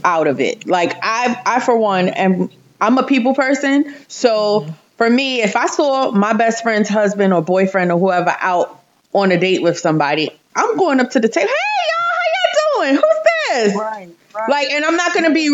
[0.03, 0.67] out of it.
[0.67, 2.49] Like I I for one am
[2.81, 4.71] I'm a people person, so mm-hmm.
[4.97, 8.82] for me, if I saw my best friend's husband or boyfriend or whoever out
[9.13, 11.47] on a date with somebody, I'm going up to the table.
[11.47, 11.53] Hey,
[11.89, 12.95] y'all, how y'all doing?
[12.95, 13.75] Who's this?
[13.75, 14.09] Right.
[14.35, 14.49] Right.
[14.49, 15.47] Like, and I'm not gonna be,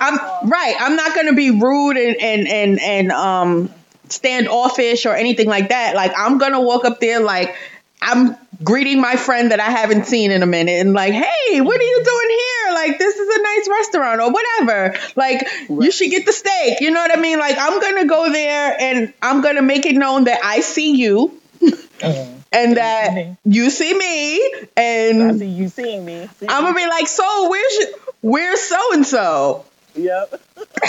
[0.00, 0.76] I'm right.
[0.78, 3.70] I'm not gonna be rude and and and and um
[4.08, 5.96] standoffish or anything like that.
[5.96, 7.56] Like, I'm gonna walk up there like
[8.02, 11.80] I'm greeting my friend that I haven't seen in a minute and like, hey, what
[11.80, 12.74] are you doing here?
[12.74, 14.94] Like, this is a nice restaurant or whatever.
[15.16, 16.80] Like, you should get the steak.
[16.80, 17.38] You know what I mean?
[17.38, 21.40] Like, I'm gonna go there and I'm gonna make it known that I see you
[22.52, 26.28] and that you see me, I and see you seeing me.
[26.38, 27.86] See I'm gonna be like, so where's
[28.22, 29.64] where's so and so?
[29.94, 30.40] Yep.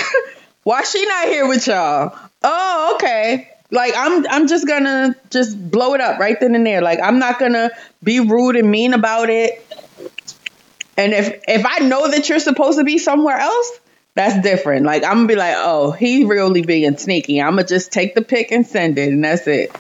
[0.64, 2.18] Why she not here with y'all?
[2.44, 3.50] Oh, okay.
[3.72, 6.82] Like I'm I'm just gonna just blow it up right then and there.
[6.82, 7.72] Like I'm not gonna
[8.04, 9.66] be rude and mean about it.
[10.98, 13.80] And if if I know that you're supposed to be somewhere else,
[14.14, 14.86] that's different.
[14.86, 17.42] Like I'm gonna be like, oh, he really being sneaky.
[17.42, 19.72] I'm gonna just take the pic and send it, and that's it.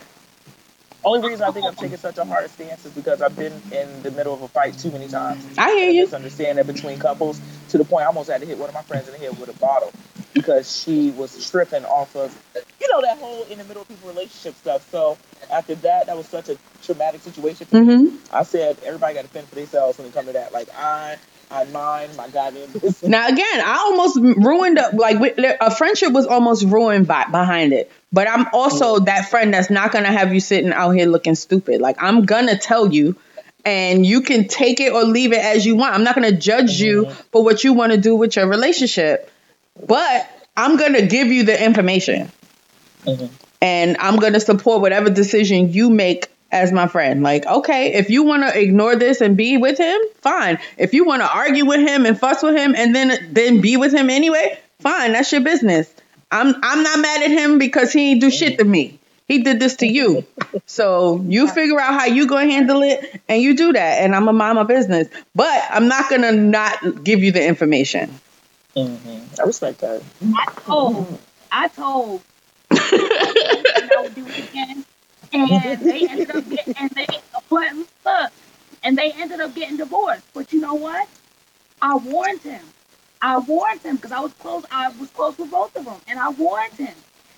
[1.03, 4.03] Only reason I think I'm taking such a hard stance is because I've been in
[4.03, 5.43] the middle of a fight too many times.
[5.57, 6.03] I hear you.
[6.03, 9.07] Misunderstanding between couples to the point I almost had to hit one of my friends
[9.07, 9.91] in the head with a bottle
[10.33, 12.37] because she was tripping off of,
[12.79, 14.89] you know, that whole in the middle of people relationship stuff.
[14.91, 15.17] So
[15.51, 17.95] after that, that was such a traumatic situation for me.
[17.95, 20.53] hmm I said everybody got to fend for themselves when it comes to that.
[20.53, 21.17] Like I,
[21.51, 23.03] I mind my goddamn business.
[23.03, 27.91] Now again, I almost ruined a, like a friendship was almost ruined by, behind it.
[28.13, 31.81] But I'm also that friend that's not gonna have you sitting out here looking stupid.
[31.81, 33.15] Like I'm gonna tell you,
[33.65, 35.93] and you can take it or leave it as you want.
[35.93, 39.29] I'm not gonna judge you for what you want to do with your relationship,
[39.87, 42.31] but I'm gonna give you the information,
[43.05, 43.29] Mhm.
[43.61, 47.23] and I'm gonna support whatever decision you make as my friend.
[47.23, 50.59] Like, okay, if you want to ignore this and be with him, fine.
[50.77, 53.77] If you want to argue with him and fuss with him and then then be
[53.77, 55.13] with him anyway, fine.
[55.13, 55.91] That's your business.
[56.31, 58.99] I'm I'm not mad at him because he ain't do shit to me.
[59.27, 60.25] He did this to you.
[60.65, 64.01] So you figure out how you gonna handle it and you do that.
[64.03, 65.07] And I'm a mind my business.
[65.33, 68.19] But I'm not gonna not give you the information.
[68.75, 69.39] Mhm.
[69.39, 70.01] I respect that.
[70.35, 71.19] I told,
[71.51, 72.21] I told,
[72.71, 74.85] I would do it again,
[75.33, 77.07] and they ended up getting, and they,
[77.49, 77.73] but
[78.05, 78.31] look,
[78.83, 80.23] and they ended up getting divorced.
[80.33, 81.07] But you know what?
[81.81, 82.61] I warned him.
[83.21, 84.65] I warned him because I was close.
[84.71, 86.93] I was close with both of them, and I warned him.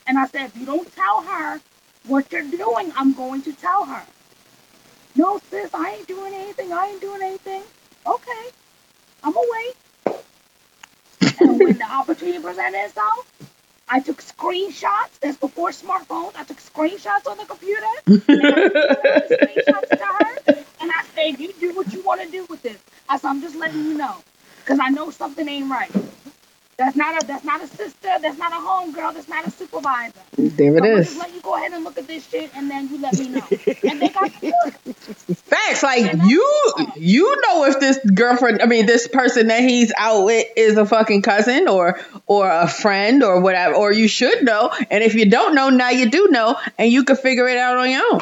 [0.07, 1.61] And I said, if you don't tell her
[2.07, 4.03] what you're doing, I'm going to tell her.
[5.15, 6.73] No, sis, I ain't doing anything.
[6.73, 7.63] I ain't doing anything.
[8.05, 8.45] Okay,
[9.23, 10.21] I'm away.
[11.39, 13.32] and when the opportunity presented itself,
[13.93, 15.19] I took screenshots.
[15.21, 16.35] That's before smartphones.
[16.35, 17.85] I took screenshots on the computer.
[18.07, 20.63] And I screenshots to her.
[20.81, 22.79] And I said, you do what you want to do with this.
[23.07, 24.15] I said, I'm just letting you know.
[24.61, 25.91] Because I know something ain't right.
[26.77, 30.13] That's not a that's not a sister, that's not a homegirl, that's not a supervisor.
[30.37, 31.05] There So it I'm is.
[31.09, 33.27] just let you go ahead and look at this shit and then you let me
[33.29, 33.45] know.
[33.83, 34.82] and they got divorced.
[35.53, 40.23] Facts, like you, you know if this girlfriend, I mean this person that he's out
[40.25, 44.71] with is a fucking cousin or or a friend or whatever, or you should know.
[44.89, 47.77] And if you don't know, now you do know, and you can figure it out
[47.77, 48.21] on your own.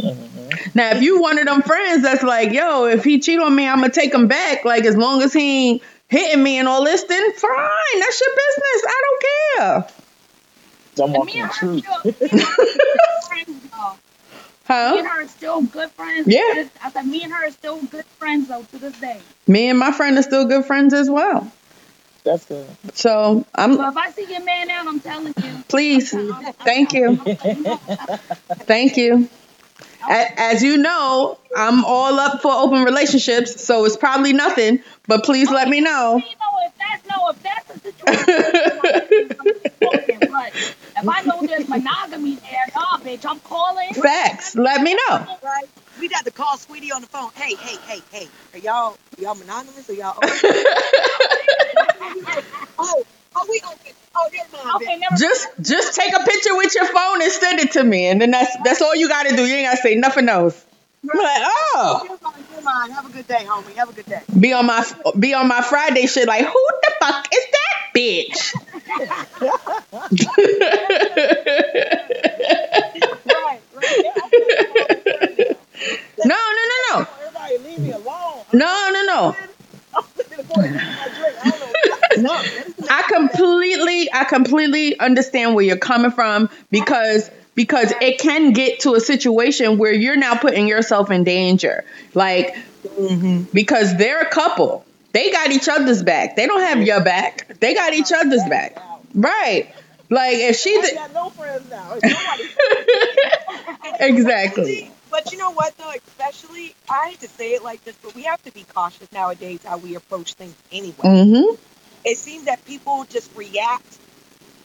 [0.00, 0.74] Mhm.
[0.74, 3.68] Now, if you one of them friends that's like, yo, if he cheat on me,
[3.68, 4.64] I'm gonna take him back.
[4.64, 8.30] Like as long as he ain't hitting me and all this, then fine, that's your
[8.34, 8.84] business.
[8.88, 9.22] I don't
[9.86, 11.04] care.
[11.04, 13.98] I'm And me walking and the her truth.
[14.72, 15.22] still, me and her are still friends though.
[15.22, 15.22] Me Huh?
[15.22, 16.26] and her are still good friends.
[16.28, 16.40] Yeah.
[16.54, 19.20] This- I said me and her are still good friends though to this day.
[19.46, 21.50] Me and my friend are still good friends as well.
[22.24, 22.66] That's good.
[22.94, 25.64] So I'm So if I see your man out, I'm telling you.
[25.68, 26.14] please,
[26.64, 27.16] thank you,
[28.66, 29.28] thank you.
[29.38, 29.41] A-
[30.08, 34.82] As you know, I'm all up for open relationships, so it's probably nothing.
[35.06, 36.16] But please let me know.
[36.16, 36.26] You know,
[36.66, 39.52] if that's no, if that's the situation, I'm
[40.32, 43.92] but if I know there's monogamy there, nah, bitch, I'm calling.
[43.94, 44.54] Facts.
[44.54, 45.26] Let me know.
[45.42, 45.68] Right?
[46.00, 47.30] We'd have to call Sweetie on the phone.
[47.34, 48.28] Hey, hey, hey, hey.
[48.54, 50.30] Are y'all y'all monogamous or y'all open?
[52.78, 53.04] oh,
[53.36, 53.92] oh, we open.
[54.14, 54.82] Oh, never mind.
[54.82, 58.06] Okay, never Just just take a picture with your phone and send it to me,
[58.06, 59.44] and then that's that's all you got to do.
[59.44, 60.64] You ain't got to say nothing else.
[61.02, 62.92] I'm like, oh, Never mind, never mind.
[62.92, 63.74] Have a good day, homie.
[63.74, 64.20] Have a good day.
[64.38, 64.84] be on my
[65.18, 66.28] be on my Friday shit.
[66.28, 68.54] Like, who the fuck is that bitch?
[73.26, 75.56] Right, right.
[76.24, 78.44] No, no, no, no, Everybody leave me alone.
[78.52, 79.36] no, no, no.
[82.18, 82.32] No,
[82.90, 88.94] I completely, I completely understand where you're coming from because because it can get to
[88.94, 91.84] a situation where you're now putting yourself in danger.
[92.14, 92.56] Like
[93.52, 96.36] because they're a couple, they got each other's back.
[96.36, 97.58] They don't have your back.
[97.60, 98.78] They got each other's back.
[99.14, 99.72] Right.
[100.08, 101.94] Like if she, got no friends now.
[101.94, 102.44] Nobody.
[104.00, 104.90] exactly.
[105.10, 108.22] But you know what though, especially I hate to say it like this, but we
[108.24, 111.04] have to be cautious nowadays how we approach things anyway.
[111.04, 111.54] Mm-hmm.
[112.04, 113.98] It seems that people just react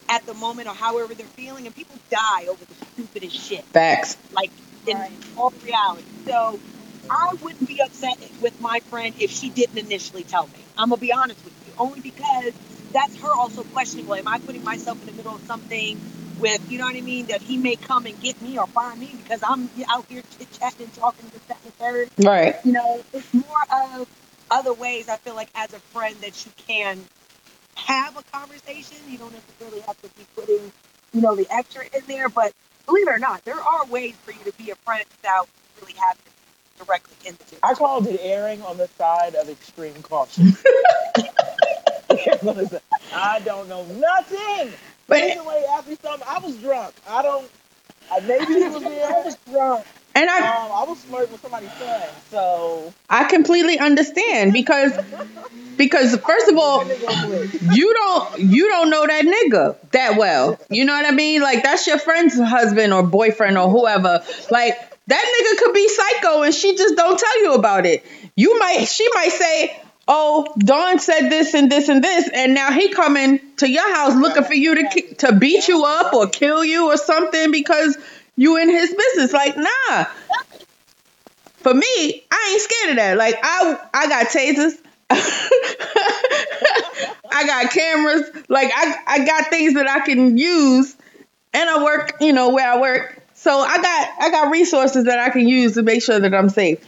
[0.09, 3.63] at the moment or however they're feeling, and people die over the stupidest shit.
[3.65, 4.17] Facts.
[4.31, 4.51] like
[4.85, 5.11] in Right.
[5.35, 6.03] all reality.
[6.25, 6.59] So
[7.09, 10.59] I wouldn't be upset with my friend if she didn't initially tell me.
[10.77, 12.53] I'm gonna be honest with you, only because
[12.93, 14.07] that's her also questioning.
[14.07, 15.99] Well, am I putting myself in the middle of something
[16.39, 18.99] with, you know what I mean, that he may come and get me or find
[18.99, 22.09] me because I'm out here chit chatting talking to that and the third.
[22.25, 22.55] Right.
[22.63, 23.43] You know, it's more
[23.99, 24.07] of
[24.49, 26.99] other ways I feel like as a friend that you can
[27.77, 28.97] have a conversation.
[29.09, 30.71] You don't necessarily have to be putting,
[31.13, 32.29] you know, the extra in there.
[32.29, 32.53] But
[32.85, 35.47] believe it or not, there are ways for you to be a friend without
[35.81, 37.59] really having to be directly in the business.
[37.63, 40.53] I called it erring on the side of extreme caution.
[43.13, 44.73] I don't know nothing.
[45.07, 46.27] But asked me something.
[46.27, 46.93] I was drunk.
[47.07, 47.49] I don't.
[48.11, 49.05] I maybe he was there.
[49.05, 49.85] I was drunk.
[50.17, 52.01] And I Um, I was flirting with somebody's son.
[52.31, 54.93] So I completely understand because
[55.77, 56.83] because first of all,
[57.61, 60.59] you don't you don't know that nigga that well.
[60.69, 61.41] You know what I mean?
[61.41, 64.23] Like that's your friend's husband or boyfriend or whoever.
[64.49, 64.73] Like
[65.07, 68.03] that nigga could be psycho and she just don't tell you about it.
[68.35, 72.71] You might she might say, "Oh, Dawn said this and this and this," and now
[72.71, 76.63] he coming to your house looking for you to to beat you up or kill
[76.65, 77.97] you or something because
[78.37, 79.33] you in his business.
[79.33, 80.05] Like, nah.
[81.57, 83.17] For me, I ain't scared of that.
[83.17, 84.77] Like I I got tasers.
[87.29, 88.29] I got cameras.
[88.47, 90.95] Like I I got things that I can use
[91.53, 93.21] and I work, you know, where I work.
[93.33, 96.49] So I got I got resources that I can use to make sure that I'm
[96.49, 96.79] safe.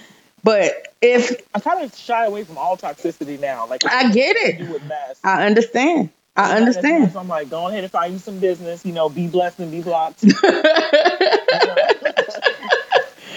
[0.43, 3.67] But if I kind of shy away from all toxicity now.
[3.67, 4.81] Like I get it.
[5.23, 6.09] I understand.
[6.35, 7.11] I understand.
[7.11, 8.85] So I'm like, go ahead and find you some business.
[8.85, 10.23] You know, be blessed and be blocked.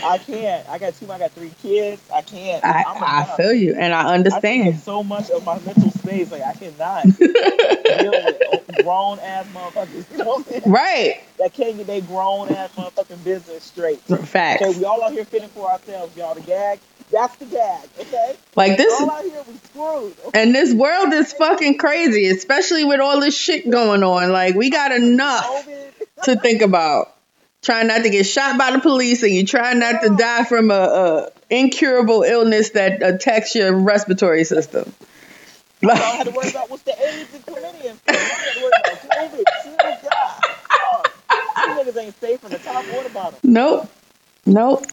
[0.05, 0.69] I can't.
[0.69, 1.11] I got two.
[1.11, 2.03] I got three kids.
[2.13, 2.65] I can't.
[2.65, 4.75] I, I feel you and I I understand.
[4.75, 6.31] it's so much of my mental space.
[6.33, 10.11] Like I cannot deal with grown ass motherfuckers.
[10.11, 10.63] You know what I'm saying?
[10.67, 11.21] Right.
[11.39, 14.01] That can't get their grown ass motherfucking business straight.
[14.01, 14.63] Facts.
[14.63, 16.35] Okay, we all out here fitting for ourselves, y'all.
[16.35, 16.81] The gag,
[17.13, 17.89] that's the gag.
[18.01, 20.15] Okay, Like this all out here we screwed.
[20.27, 20.43] Okay?
[20.43, 24.33] and this world is fucking crazy, especially with all this shit going on.
[24.33, 25.69] Like we got enough
[26.25, 27.15] to think about.
[27.61, 30.73] Trying not to get shot by the police, and you try not to die from
[30.73, 34.93] a, a incurable illness that attacks your respiratory system.
[35.89, 37.97] I have to worry about what's the AIDS and chlamydia.
[38.09, 38.99] I don't to worry about
[39.31, 40.03] COVID.
[40.03, 40.43] God.
[41.31, 43.39] Oh, these niggas ain't safe from the top or the bottom.
[43.45, 43.89] Nope.
[44.45, 44.85] Nope.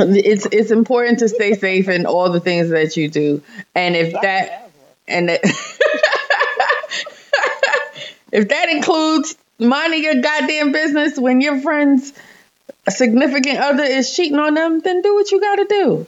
[0.00, 3.42] It's it's important to stay safe in all the things that you do,
[3.74, 4.72] and if that
[5.06, 5.40] and it,
[8.32, 12.12] if that includes minding your goddamn business when your friend's
[12.88, 16.06] significant other is cheating on them, then do what you got to do.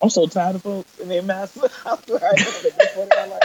[0.00, 1.58] I'm so tired of folks and their masks.
[1.86, 2.36] I'm sorry.
[2.36, 3.42] Before they're like,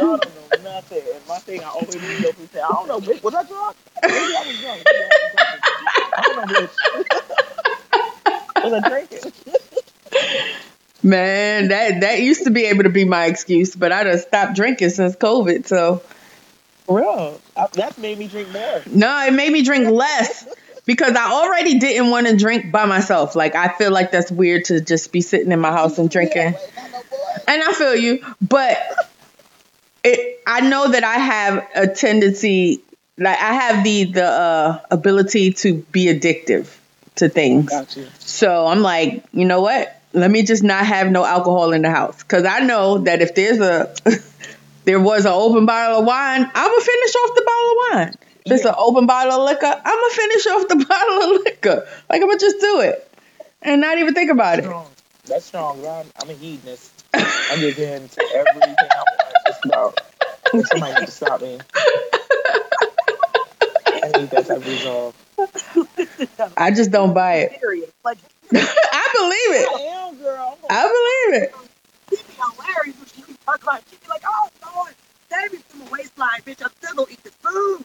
[0.00, 1.02] Y'all don't know nothing.
[1.14, 3.22] And my thing, I always leave open and say, I don't know, bitch.
[3.22, 3.76] Was I drunk?
[4.02, 4.82] Maybe I was drunk.
[4.86, 5.48] Maybe I was drunk.
[6.16, 7.66] I don't know, bitch.
[8.64, 9.32] was drinking?
[11.02, 14.54] Man, that that used to be able to be my excuse, but I just stopped
[14.54, 15.66] drinking since COVID.
[15.66, 16.02] So
[16.86, 17.40] For real.
[17.72, 18.82] That's made me drink more.
[18.86, 20.46] no, it made me drink less
[20.84, 23.34] because I already didn't want to drink by myself.
[23.34, 26.54] Like I feel like that's weird to just be sitting in my house and drinking.
[27.48, 28.78] And I feel you, but
[30.04, 32.82] it I know that I have a tendency
[33.16, 36.76] like I have the the uh, ability to be addictive
[37.20, 37.70] to things.
[37.70, 38.06] Got you.
[38.18, 39.96] So I'm like, you know what?
[40.12, 43.34] Let me just not have no alcohol in the house because I know that if
[43.34, 43.94] there's a
[44.84, 48.14] there was an open bottle of wine, I'm gonna finish off the bottle of wine.
[48.44, 51.88] If it's an open bottle of liquor, I'm gonna finish off the bottle of liquor.
[52.08, 53.06] Like I'm gonna just do it
[53.62, 54.64] and not even think about it.
[54.64, 54.86] Strong.
[55.26, 55.86] That's strong.
[55.86, 57.04] I'm, I'm a hedonist.
[57.14, 59.34] I'm just into everything I want.
[59.46, 60.00] Just about.
[60.66, 61.58] Somebody need to stop me.
[64.02, 65.14] I need that type of resolve.
[66.56, 67.60] I just don't buy it.
[68.04, 68.18] Like,
[68.52, 69.68] I believe it.
[69.74, 70.58] I am, girl.
[70.68, 71.54] I'm believe it.
[72.10, 73.84] she'd be hilarious when she would talk about it.
[73.90, 74.94] She'd be like, oh, Lord,
[75.30, 76.62] save me from the waistline, bitch.
[76.62, 77.84] I'm still gonna eat this food.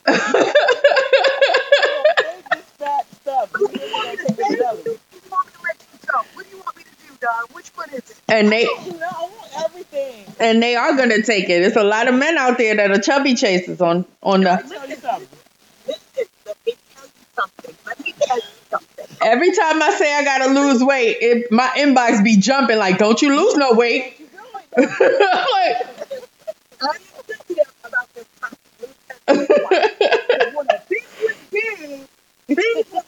[2.51, 3.51] this fat stuff.
[3.53, 4.55] What do you want me to say?
[4.55, 6.17] this What do you want me to let you go?
[6.33, 7.49] What do you want me to do, dog?
[7.53, 8.21] Which one is it?
[8.27, 10.25] And they You I want everything.
[10.39, 11.61] and they are gonna take it.
[11.61, 14.69] There's a lot of men out there that are chubby chasers on on Let the.
[14.69, 15.27] me tell you something.
[15.87, 17.75] Listen, let me tell you something.
[17.85, 19.05] Let me tell you something.
[19.21, 23.21] Every time I say I gotta lose weight, it, my inbox be jumping like, "Don't
[23.21, 24.63] you lose no weight?" What you doing?
[24.77, 25.87] I'm like,
[26.81, 26.95] I am
[27.83, 28.57] about this topic.
[28.79, 32.07] Let me tell you when a bitch was big,
[32.47, 33.03] big was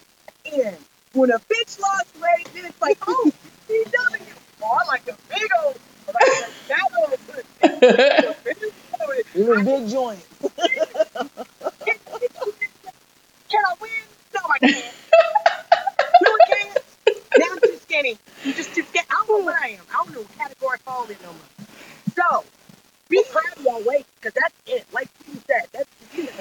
[0.45, 0.75] in.
[1.13, 3.31] When a bitch lost weight, then it's like, oh,
[3.67, 4.21] CW.
[4.63, 8.73] Oh, I like a big old, I like a fat old pussy.
[9.35, 10.25] You a big joint.
[13.49, 13.91] Can I win?
[14.61, 14.83] No, I can't.
[16.23, 16.79] No, I can't.
[17.37, 18.17] Now I'm too skinny.
[18.45, 19.05] I'm just too skinny.
[19.09, 19.79] I don't know where I am.
[19.89, 21.67] I don't know what category I fall in no more.
[22.15, 22.45] So,
[23.09, 24.85] be proud of your weight, because that's it.
[24.91, 26.31] Like you said, that's, you know,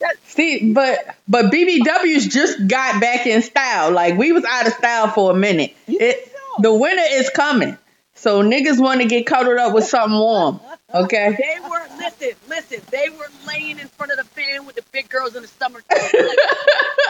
[0.00, 0.98] that's See, but
[1.28, 3.92] but BBWs just got back in style.
[3.92, 5.76] Like we was out of style for a minute.
[5.86, 6.62] It, so?
[6.62, 7.76] the winter is coming,
[8.14, 10.60] so niggas want to get cuddled up with something warm.
[10.92, 11.36] Okay.
[11.38, 12.80] They were listen, listen.
[12.90, 15.84] They were laying in front of the fan with the big girls in the stomach.
[15.92, 16.34] They were,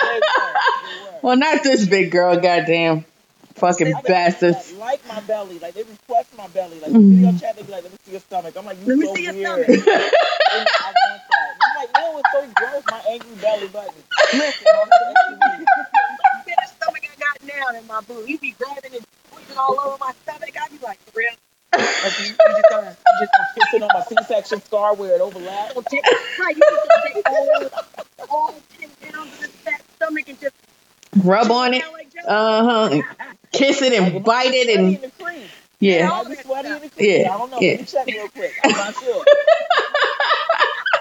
[0.02, 0.20] they
[1.04, 1.19] were.
[1.30, 3.04] Well, not this big girl, goddamn,
[3.54, 4.72] fucking I bastards.
[4.72, 7.14] Like, like my belly, like they request my belly, like Mhm.
[7.14, 9.06] video chat, they be like, "Let me see your stomach." I'm like, "You Let me
[9.06, 9.86] so see your weird." stomach.
[9.86, 11.54] And I want that.
[11.62, 14.02] I'm like, "No, it's so gross." My angry belly button.
[14.32, 15.58] Listen, on the SUV.
[15.60, 18.24] Look at the stomach I got now in my boo.
[18.24, 20.50] He be grabbing and squeezing all over my stomach.
[20.60, 21.30] I be like, for real?
[21.70, 22.96] Like, you, you just gonna,
[23.56, 25.76] just gonna on my C-section scar where it overlaps.
[25.76, 27.70] Right, you just take all,
[28.28, 30.54] all 10 pounds of this fat stomach and just
[31.24, 31.84] Rub on it.
[32.26, 33.02] Uh huh.
[33.52, 35.10] Kiss it and bite it and in
[35.80, 36.08] yeah.
[36.08, 36.98] Might in the crease.
[36.98, 37.58] Yeah, I don't know.
[37.60, 37.70] yeah.
[37.70, 38.52] Let me check real quick.
[38.64, 39.24] I'm not sure.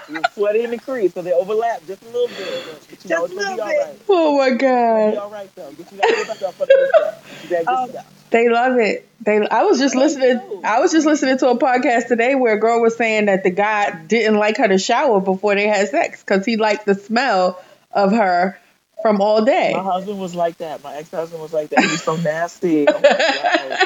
[0.09, 2.63] You're sweaty in the crease, so they overlap just a little bit.
[2.65, 3.77] But, but you know, Just it's a gonna be little all bit.
[3.77, 3.99] right.
[4.09, 5.15] Oh my god.
[5.17, 5.71] all right though.
[5.73, 7.49] Get you that stuff under the stuff.
[7.49, 8.13] That good Um, stuff.
[8.31, 9.07] They love it.
[9.21, 9.47] They.
[9.47, 10.39] I was just listening.
[10.63, 13.51] I was just listening to a podcast today where a girl was saying that the
[13.51, 17.61] guy didn't like her to shower before they had sex because he liked the smell
[17.91, 18.59] of her
[19.01, 19.71] from all day.
[19.73, 20.83] My husband was like that.
[20.83, 21.79] My ex-husband was like that.
[21.81, 22.87] He's so nasty.
[22.87, 23.79] Oh my God.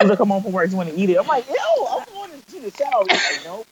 [0.00, 1.18] He's like, come home from work, you want to eat it?
[1.18, 1.54] I'm like, yo,
[1.86, 3.02] I'm going to see the shower.
[3.02, 3.66] He's like, nope.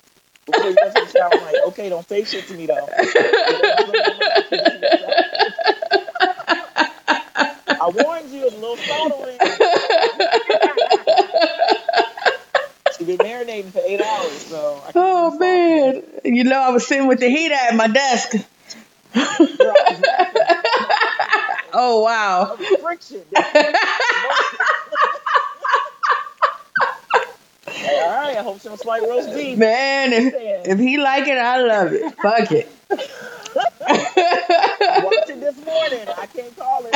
[0.45, 2.89] Before you go to the shower, I'm like, okay, don't say shit to me though.
[7.81, 9.39] I warned you, a little soda in.
[12.97, 14.83] She's been marinating for eight hours, so.
[14.87, 18.35] I Oh man, you know I was sitting with the heater at my desk.
[19.39, 19.57] salty.
[19.57, 20.43] Girl, I was laughing.
[21.91, 22.55] Oh wow.
[22.83, 23.23] friction.
[23.35, 23.45] All
[28.11, 29.57] right, I hope some slight roast beef.
[29.57, 32.15] Man, if, if he like it, I love it.
[32.17, 32.71] Fuck it.
[33.81, 36.07] I watched it this morning.
[36.19, 36.95] I can't call it.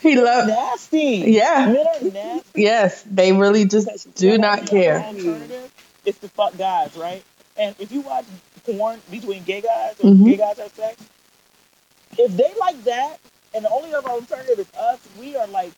[0.00, 1.24] he loves Nasty.
[1.30, 1.66] Yeah.
[1.66, 2.62] Men are nasty.
[2.62, 5.04] Yes, they really just do not care.
[6.06, 7.22] It's to fuck guys, right?
[7.58, 8.24] And if you watch
[8.76, 10.24] porn between gay guys or Mhm.
[10.24, 10.96] gay guys have sex,
[12.18, 13.18] if they like that,
[13.54, 15.72] and the only other alternative is us, we are like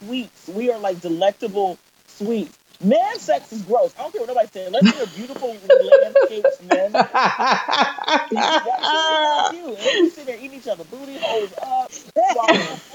[0.00, 0.48] sweets.
[0.48, 2.56] We are like delectable sweets.
[2.82, 3.94] Man sex is gross.
[3.98, 4.66] I don't care what nobody says.
[4.68, 5.56] Unless you're a beautiful
[6.02, 6.92] landscapes men.
[8.32, 9.20] That shit
[9.50, 9.78] cute.
[9.78, 11.92] And we sit there eating each other booty holes up,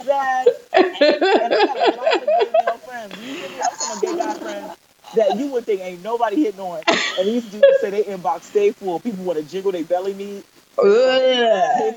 [0.05, 0.49] that.
[1.01, 3.17] And and I got a gay male friends.
[3.19, 3.38] You?
[3.63, 4.73] I'm some gay guy friends
[5.16, 6.82] that you would think ain't nobody hitting on.
[6.88, 8.99] And these dudes say they inbox stay full.
[8.99, 10.45] People want to jiggle their belly meat.
[10.78, 11.95] Ugh.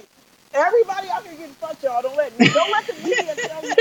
[0.54, 2.02] Everybody out here getting fucked, y'all.
[2.02, 3.74] Don't let me don't let the media tell you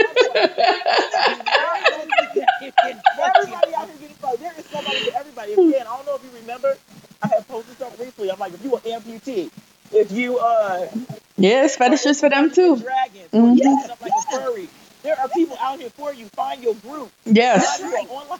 [3.19, 4.39] Everybody out here getting fucked.
[4.39, 5.53] There is somebody for everybody.
[5.53, 6.77] Again, I don't know if you remember.
[7.21, 8.31] I had posted something recently.
[8.31, 9.49] I'm like, if you an amputee,
[9.91, 10.87] if you uh
[11.37, 12.77] Yes, fetishes for them too.
[12.77, 13.57] dragons, Mhm.
[13.61, 14.69] dress up like a furry,
[15.03, 16.25] there are people out here for you.
[16.35, 17.11] Find your group.
[17.25, 18.39] Yes, Find your online-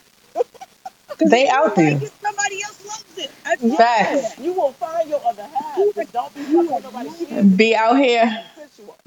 [1.30, 2.00] they out there.
[2.00, 3.32] Somebody else loves it.
[3.62, 4.40] Yes, Facts.
[4.40, 5.78] You will find your other half.
[6.12, 7.42] Don't be fucking nobody.
[7.56, 8.44] Be out here,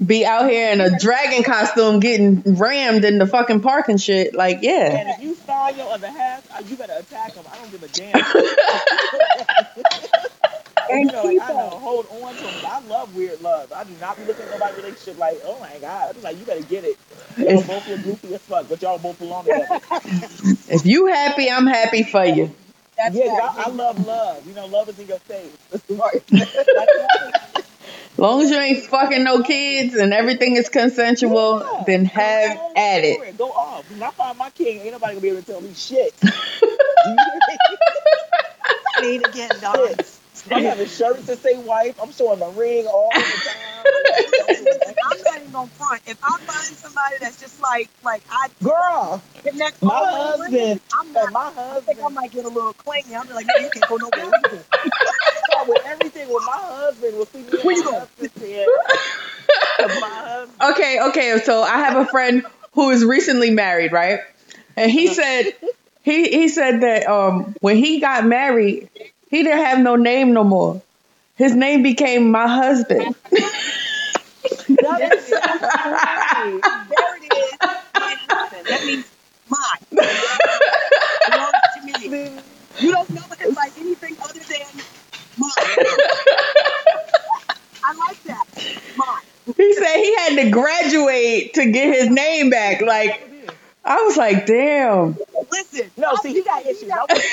[0.05, 4.33] be out here in a dragon costume, getting rammed in the fucking park and shit.
[4.35, 4.97] Like, yeah.
[4.97, 7.45] And if you find your other half, uh, you better attack them.
[7.51, 8.13] I don't give a damn.
[10.95, 12.53] And you know, like, I know, hold on to them.
[12.65, 13.71] I love weird love.
[13.73, 16.09] I do not be looking at nobody's relationship like, oh my god.
[16.09, 16.97] I be like, you better get it.
[17.37, 19.79] Y'all both look goofy as fuck, but y'all both belong together.
[20.67, 22.53] If you happy, I'm happy for you.
[22.97, 23.49] That's yeah, right.
[23.55, 24.47] I, I love love.
[24.47, 25.51] You know, love is in your face.
[28.17, 31.83] Long as you ain't fucking no kids and everything is consensual, Yeah.
[31.85, 33.37] then have Go at for it.
[33.37, 33.89] Go off.
[33.91, 36.13] When I find my king, ain't nobody gonna be able to tell me shit.
[36.21, 36.31] You
[37.05, 37.57] hear me?
[38.97, 39.95] Clean again, dog.
[40.45, 40.53] Shit.
[40.53, 41.99] I'm having shirts that say wife.
[42.01, 43.85] I'm showing my ring all the time.
[45.03, 46.01] I'm not even gonna front.
[46.07, 51.13] If I find somebody that's just like, like I Girl, connect my husband, women, I'm
[51.13, 51.31] not.
[51.31, 53.15] my I think I might get a little clingy.
[53.15, 54.11] I'm like, no, you can't go nowhere.
[54.13, 54.59] Where you
[55.67, 57.17] with everything with my husband.
[57.17, 58.07] Will see me Where you and my going?
[58.19, 60.71] husband my husband.
[60.71, 61.41] Okay, okay.
[61.43, 64.19] So I have a friend who is recently married, right?
[64.75, 65.53] And he said
[66.03, 68.89] he he said that um when he got married,
[69.35, 70.81] he didn't have no name no more.
[71.35, 73.15] His name became my husband.
[74.67, 76.61] That is so funny.
[76.61, 77.53] There it is.
[77.95, 78.67] My husband.
[78.67, 79.11] That means
[79.49, 79.83] mine.
[81.31, 82.31] Belongs to me.
[82.79, 84.67] You don't know him by anything other than
[85.37, 85.51] mine.
[87.83, 88.45] I like that.
[88.95, 89.55] Mine.
[89.57, 92.81] He said he had to graduate to get his name back.
[92.81, 93.27] Like
[93.83, 95.17] I was like, damn.
[95.51, 95.89] Listen.
[95.97, 96.89] No, see, he got issues.
[96.91, 97.25] I wasn't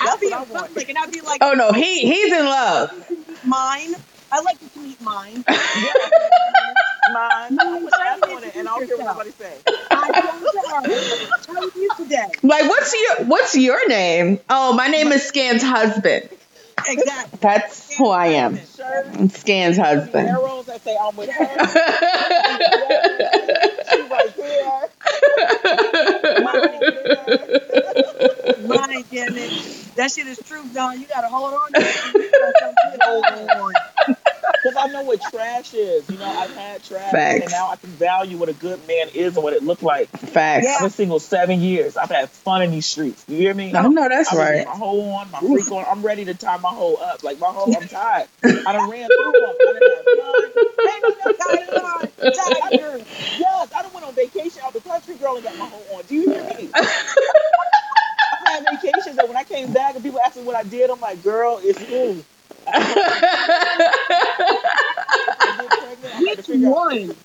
[0.00, 0.22] gonna love.
[0.22, 0.30] You don't want his name called.
[0.30, 0.66] I'll be what in I want.
[0.66, 2.90] public and I'll be like, Oh no, he he's in love.
[3.44, 3.94] mine.
[4.32, 5.44] I like to meet mine.
[5.48, 5.54] Yeah.
[7.12, 7.58] Mine.
[7.60, 9.58] I'm gonna ask on it, and I don't care what nobody say.
[9.90, 10.62] I'm going to.
[11.48, 12.26] How are you today?
[12.44, 14.38] Like, what's your what's your name?
[14.48, 16.28] Oh, my name is Scan's husband.
[16.86, 17.38] Exactly.
[17.42, 18.56] That's who I am.
[18.56, 20.28] Shirt, I'm Scan's husband.
[20.28, 21.44] arrows that say I'm with her.
[25.40, 25.46] She
[28.66, 29.50] right damn it.
[29.96, 31.00] That shit is true, Dawn.
[31.00, 31.72] You gotta hold on.
[31.72, 33.02] to it.
[33.02, 33.72] Hold on.
[34.62, 36.08] Because I know what trash is.
[36.10, 37.42] You know, I've had trash, Facts.
[37.44, 40.08] and now I can value what a good man is and what it looked like.
[40.10, 40.66] Facts.
[40.66, 40.74] Yeah.
[40.74, 41.96] I've been single seven years.
[41.96, 43.24] I've had fun in these streets.
[43.26, 43.74] You hear me?
[43.74, 44.66] I know that's I was right.
[44.66, 45.86] my hoe on, my freak on.
[45.88, 47.22] I'm ready to tie my hoe up.
[47.22, 48.28] Like my hoe, I'm tired.
[48.44, 49.54] I done ran through them.
[52.60, 53.00] Tiger.
[53.38, 56.04] Yes, I went on vacation out the country, girl, and got my hoe on.
[56.04, 56.68] Do you hear me?
[56.74, 60.90] I've had vacations, and when I came back and people asked me what I did,
[60.90, 62.22] I'm like, girl, it's you.
[62.66, 62.78] I
[65.58, 67.16] get pregnant, I had to Which one?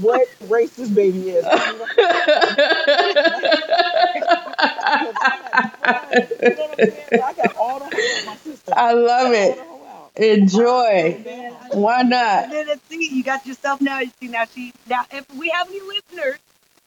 [0.00, 1.44] what race this baby is.
[1.44, 1.50] You
[6.56, 7.06] know what I'm saying?
[7.14, 8.74] So I got all the hoe out my system.
[8.76, 9.58] I love it.
[10.20, 10.38] The hoe out.
[10.38, 11.16] Enjoy.
[11.18, 12.44] Oh, man, Why not?
[12.44, 14.00] And then let's see, you got yourself now.
[14.00, 16.38] You see now she now if we have any listeners,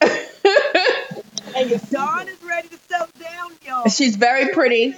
[1.55, 3.87] And Dawn is ready to settle down, y'all.
[3.89, 4.95] She's very pretty.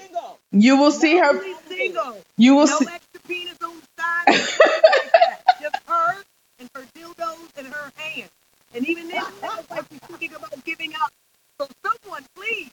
[0.52, 1.42] You will see her.
[1.68, 2.18] Single.
[2.38, 2.86] You will No see.
[2.90, 4.28] extra penis on the side.
[4.28, 4.58] like
[5.14, 5.42] that.
[5.62, 6.16] Just her
[6.60, 8.30] and her dildos and her hand.
[8.74, 11.12] And even then, it sounds like she's thinking about giving up.
[11.60, 12.70] So someone, please,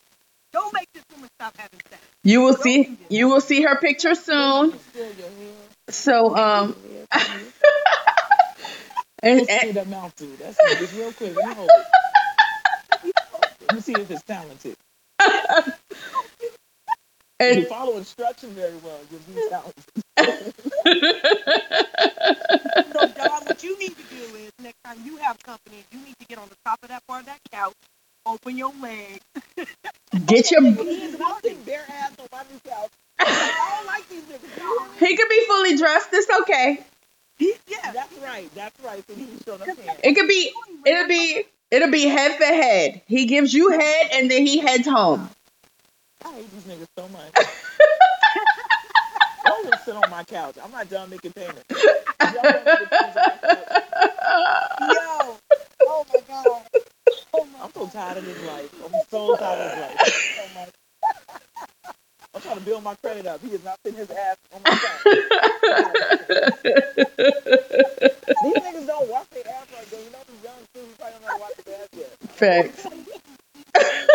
[0.52, 2.02] don't make this woman stop having sex.
[2.24, 2.96] You will see.
[3.08, 4.78] You will see her picture soon.
[4.78, 5.54] Still your hair.
[5.88, 6.76] So um.
[9.22, 10.30] and, Let's see and that mouth do.
[10.36, 10.78] That's it.
[10.78, 11.34] Just real quick.
[11.36, 13.12] Let me hold it.
[13.68, 14.76] Let me see if it's talented.
[17.40, 20.02] If you follow instruction very well, you'll be talented.
[22.92, 26.14] So, Dawn, what you need to do is next time you have company, you need
[26.20, 27.74] to get on the top of that part of that couch,
[28.26, 29.20] open your legs.
[30.26, 30.62] get your.
[30.62, 32.90] Kids, and I'm bare ass on my new couch.
[33.18, 34.56] I don't like these niggas.
[34.56, 35.08] You hear me?
[35.08, 36.08] He could be fully dressed.
[36.12, 36.84] It's okay.
[37.38, 37.92] Yeah.
[37.92, 38.48] That's right.
[38.54, 39.04] That's right.
[39.08, 40.00] So he can show them hands.
[40.02, 40.52] It could be.
[40.86, 41.44] It'll be.
[41.70, 43.00] It'll be head for head.
[43.06, 45.30] He gives you head, and then he heads home.
[46.22, 47.32] I hate these niggas so much.
[49.46, 50.56] Y'all will sit on my couch.
[50.62, 51.64] I'm not done making payments.
[51.70, 53.82] Y'all don't make payments on my couch.
[54.80, 55.38] Yo.
[55.86, 56.62] Oh my God.
[57.60, 58.70] I'm so tired of this life.
[58.84, 59.98] I'm so tired of this life.
[62.34, 63.40] I'm trying to build my credit up.
[63.42, 65.02] He is not sitting his ass on my couch.
[68.42, 69.98] These niggas don't wash their ass right though.
[69.98, 72.10] You know these young who probably don't know how to wash their ass yet.
[72.30, 72.86] Facts.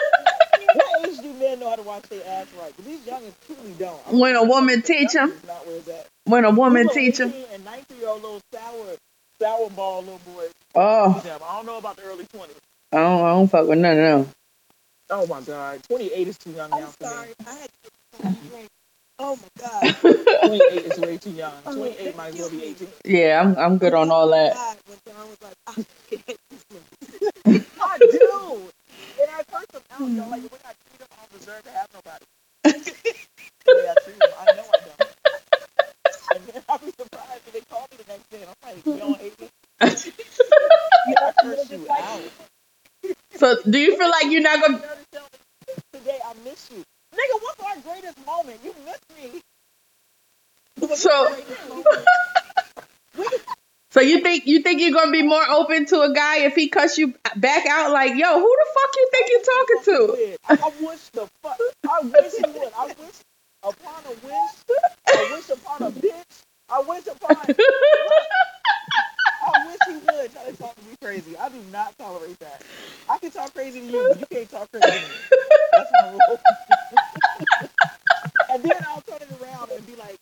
[0.73, 2.75] What age do men know how to wash their ass right?
[2.75, 4.07] 'Cause these youngins truly don't.
[4.11, 5.33] When a woman teach him.
[5.47, 5.89] Not where it's.
[6.25, 7.33] When a woman teach him.
[7.53, 8.97] And 19 year old little sour,
[9.39, 10.47] sour ball little boy.
[10.75, 12.49] Oh, I don't know about the early 20s.
[12.97, 14.33] I don't, I don't fuck with none of them.
[15.09, 17.27] Oh my God, 28 is too young I'm for sorry.
[17.29, 17.33] me.
[17.47, 18.65] I had to get some drink.
[18.65, 18.65] Mm-hmm.
[19.19, 19.95] Oh my God.
[20.45, 21.53] 28 is way too young.
[21.63, 22.87] 28 might as well be 18.
[23.05, 24.51] Yeah, I'm I'm good on all that.
[24.51, 27.63] Oh God, when Dawn was like, I hate this woman.
[27.81, 28.61] I do.
[29.21, 30.29] And I curse them out, yo.
[30.29, 32.25] Like, when I treat them, I don't deserve to have nobody.
[33.65, 35.09] the way I treat them, I know I don't.
[36.35, 38.85] And then I'll be surprised when they call me the next day, and I'm like,
[38.85, 39.47] you don't hate me?
[41.21, 42.21] I curse you out.
[43.37, 44.77] So, do you feel like you're not gonna?
[44.79, 46.83] know, tell me, Today, I miss you.
[47.13, 48.59] Nigga, what's our greatest moment?
[48.63, 48.99] You miss
[49.33, 49.41] me.
[50.79, 51.85] What's So- our greatest moment?
[53.91, 56.67] So you think you think you're gonna be more open to a guy if he
[56.69, 57.89] cuss you back out?
[57.91, 60.37] Like, yo, who the fuck you think you're talking to?
[60.49, 61.57] I, I wish the fuck.
[61.89, 62.73] I wish he would.
[62.77, 63.23] I wish
[63.63, 64.53] upon a wish.
[65.07, 66.43] I wish upon a bitch.
[66.69, 67.37] I wish upon.
[69.87, 71.37] I he would try to talk me crazy.
[71.37, 72.61] I do not tolerate that.
[73.09, 75.09] I can talk crazy to you, but you can't talk crazy to me.
[75.73, 76.39] That's my rule.
[78.49, 80.17] and then I'll turn it around and be like,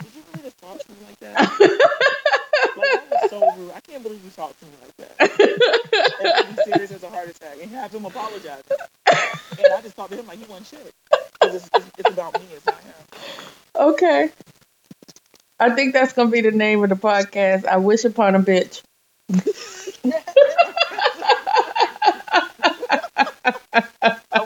[0.00, 1.50] "Did you really just talk to me like that?"
[2.76, 3.72] like that was so rude.
[3.74, 5.30] I can't believe you talked to me like that.
[6.20, 8.62] And be serious as a heart attack and have him apologize.
[9.58, 10.92] And I just talked to him like he wasn't shit.
[11.40, 12.94] 'Cause it's, it's, it's about me, it's not him.
[13.74, 14.30] Okay.
[15.58, 17.66] I think that's gonna be the name of the podcast.
[17.66, 18.82] I wish upon a bitch.
[19.30, 19.32] I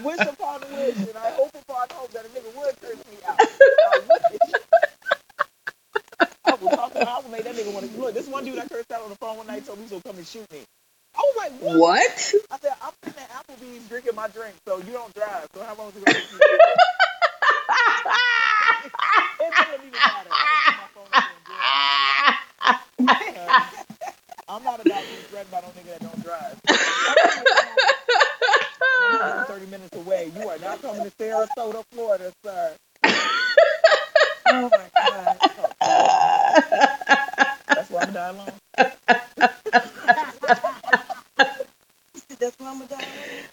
[0.03, 3.17] wish upon a wish and I hope upon hope that a nigga would curse me
[3.27, 3.41] out.
[3.41, 4.23] I wish.
[6.45, 8.13] I will talk I will make that nigga want to look.
[8.13, 10.03] This one dude I cursed out on the phone one night told me he was
[10.03, 10.65] gonna come and shoot me.
[11.17, 11.79] I was like, what?
[11.79, 12.35] What?
[12.51, 15.47] I said, I'm sitting at Applebee's drinking my drink, so you don't drive.
[15.55, 16.59] So how long is it gonna take you there?
[19.55, 20.31] doesn't even matter.
[20.31, 21.59] I my phone up and do it.
[23.39, 23.67] Uh,
[24.55, 26.55] I'm not about to be threatened by no nigga that don't drive.
[29.13, 30.31] I'm 30 minutes away.
[30.39, 32.77] You are not coming to Sarasota, Florida, sir.
[34.47, 35.39] Oh my god.
[37.67, 38.53] That's why I'm dying alone.
[42.39, 43.03] That's what I'm gonna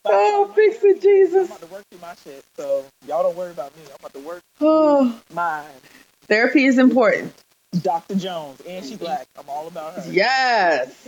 [0.05, 1.49] oh, fix it, Jesus.
[1.49, 3.81] I'm about to work through my shit, so y'all don't worry about me.
[3.89, 5.65] I'm about to work Oh, mine.
[6.27, 7.33] therapy is important.
[7.79, 8.15] Dr.
[8.15, 9.27] Jones, and she black.
[9.37, 10.11] I'm all about her.
[10.11, 11.07] Yes.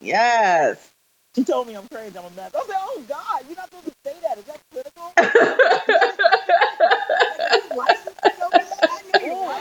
[0.00, 0.86] Yes.
[1.36, 2.18] She told me I'm crazy.
[2.18, 2.50] I'm a mess.
[2.52, 4.36] I was like, oh God, you're not supposed to say that.
[4.38, 5.12] Is that critical?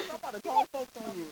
[0.10, 1.28] I'm about to call folks on you.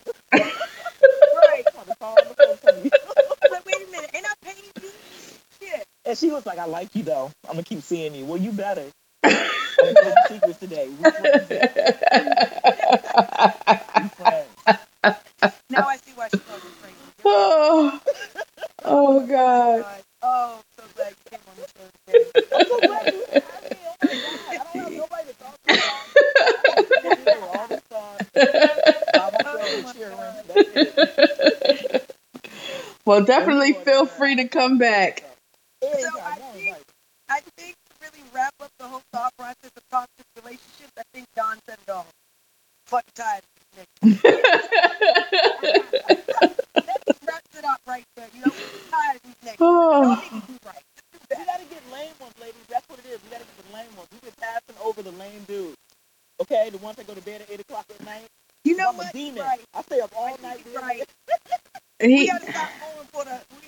[1.36, 1.64] Right.
[1.68, 2.92] I'm about to call the folks on you.
[3.50, 4.90] But wait a minute, ain't I paying you?
[5.62, 5.86] Shit.
[6.06, 7.32] And she was like, I like you though.
[7.46, 8.26] I'm gonna keep seeing you.
[8.26, 8.86] Well, you better.
[9.24, 9.34] I'm
[9.82, 10.90] gonna tell you secrets today.
[10.90, 11.50] We friends.
[13.96, 14.50] We friends.
[15.70, 16.96] Now I see why she called me crazy.
[17.26, 18.00] oh,
[18.86, 19.82] oh God.
[19.82, 20.04] God.
[20.24, 22.32] Oh, so glad you came on the show today.
[22.54, 23.78] I'm so glad you asked me.
[23.86, 24.50] Oh my God.
[24.50, 25.72] I don't have nobody to talk to.
[27.08, 28.18] I'm here all the time.
[29.14, 30.18] By myself with cheering.
[30.48, 30.94] That's it.
[33.08, 35.24] Well, definitely feel free to come back.
[35.82, 36.12] Anytime.
[36.22, 36.84] I No, think- like,
[37.30, 41.26] I think to really wrap up the whole thought process of toxic relationships, I think
[41.36, 42.06] Dawn said it all.
[42.88, 43.44] Fuck tired.
[43.44, 44.22] of these niggas.
[46.74, 48.28] That wraps it up right there.
[48.36, 49.60] You know, we're tired of these niggas.
[49.60, 50.84] Y'all Oh, need to do right.
[50.96, 51.46] Just do We that.
[51.48, 52.66] gotta get lame ones, ladies.
[52.70, 53.20] That's what it is.
[53.24, 54.10] We gotta get the lame ones.
[54.12, 55.76] We've been passing over the lame dudes.
[56.42, 58.28] Okay, the ones that go to bed at eight o'clock at night.
[58.66, 59.14] You know I'm a what?
[59.14, 59.44] demon.
[59.44, 59.62] Right.
[59.74, 60.60] I stay up all night.
[60.66, 61.00] You're doing right.
[61.02, 61.10] it.
[62.02, 62.28] We he.
[62.28, 63.40] gotta stop going for the.
[63.52, 63.68] We,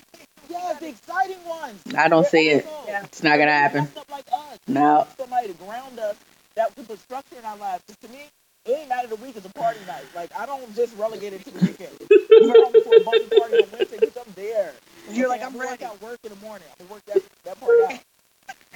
[0.49, 1.79] Yes, the exciting ones.
[1.99, 2.67] I don't see it.
[2.87, 3.03] Yeah.
[3.05, 3.87] It's not gonna happen.
[4.11, 4.59] Like us.
[4.67, 5.07] No.
[5.17, 6.17] Somebody to ground us
[6.55, 7.83] that could put structure in our lives.
[7.87, 8.25] 'Cause to me,
[8.65, 9.37] it ain't night of the week.
[9.37, 10.05] It's a party night.
[10.15, 11.91] Like I don't just relegate it to the weekend.
[12.41, 14.73] You know, for a bumper party on Wednesday, bitch, I'm there.
[15.13, 15.83] You're like, I'm gonna ready.
[15.83, 16.67] Work out work in the morning.
[16.79, 17.99] I'm gonna work that that part out.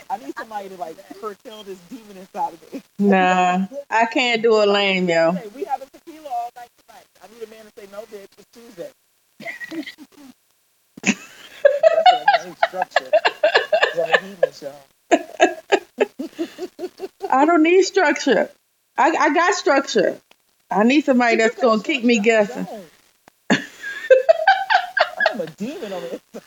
[0.10, 2.82] I need somebody to like curtail this demon inside of me.
[3.00, 5.32] Nah, I can't do a lame, yo.
[5.34, 7.06] Hey, we having tequila all night tonight.
[7.24, 8.28] I need a man to say no, bitch.
[8.38, 8.90] It's Tuesday.
[11.94, 12.12] That's
[12.44, 13.10] I need structure.
[13.14, 14.08] It's on
[14.42, 14.74] the.
[17.30, 18.50] I don't need structure.
[18.98, 20.20] I, I got structure.
[20.70, 22.68] I need somebody that's gonna keep me guessing.
[23.50, 23.62] I'm
[25.40, 26.44] a demon on the inside.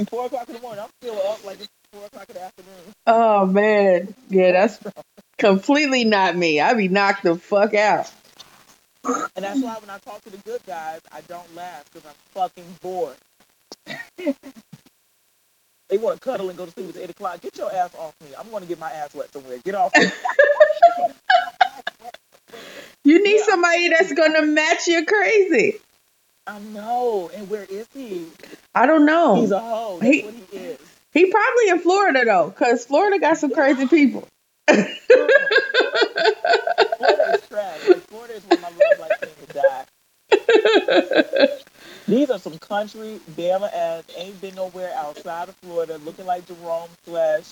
[0.10, 0.84] Four o'clock in the morning.
[0.84, 2.94] I'm still up like it's four o'clock in the afternoon.
[3.06, 4.78] Oh man, yeah, that's
[5.38, 6.60] completely not me.
[6.60, 8.12] I'd be knocked the fuck out.
[9.36, 12.16] And that's why when I talk to the good guys, I don't laugh because I'm
[12.34, 13.16] fucking bored.
[15.88, 17.40] they want to cuddle and go to sleep at 8 o'clock.
[17.40, 18.28] Get your ass off me.
[18.38, 19.58] I'm going to get my ass wet somewhere.
[19.64, 20.10] Get off me.
[23.04, 25.78] You need somebody that's gonna match your crazy.
[26.46, 27.30] I know.
[27.34, 28.26] And where is he?
[28.74, 29.40] I don't know.
[29.40, 29.98] He's a hoe.
[30.00, 30.78] That's He- what he is.
[31.12, 34.28] He probably in Florida though, cause Florida got some crazy people.
[34.68, 34.84] Florida
[37.34, 37.80] is trash.
[37.88, 39.84] Like, Florida is where my love life came to die.
[42.06, 46.88] These are some country Bama ass ain't been nowhere outside of Florida, looking like Jerome
[47.04, 47.44] slash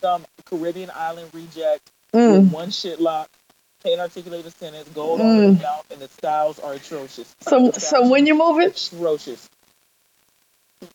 [0.00, 2.42] some Caribbean island reject Mm.
[2.44, 3.28] with one shit lock,
[3.84, 5.52] can't articulate a sentence, gold Mm.
[5.54, 7.32] his mouth, and the styles are atrocious.
[7.42, 8.66] So, so when you're moving?
[8.68, 9.48] atrocious.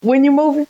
[0.01, 0.67] When you're moving?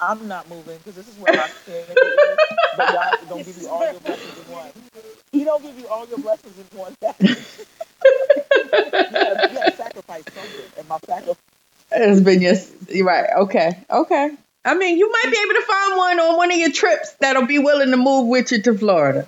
[0.00, 2.38] I'm not moving because this is where my skin is.
[2.76, 4.70] But God don't give you all your blessings in one.
[5.32, 7.28] He don't give you all your blessings in one package.
[7.28, 8.70] you,
[9.10, 11.36] gotta, you gotta sacrifice something, and my sacrifice.
[11.92, 13.28] It's been just you're right.
[13.36, 14.30] Okay, okay.
[14.64, 17.46] I mean, you might be able to find one on one of your trips that'll
[17.46, 19.26] be willing to move with you to Florida.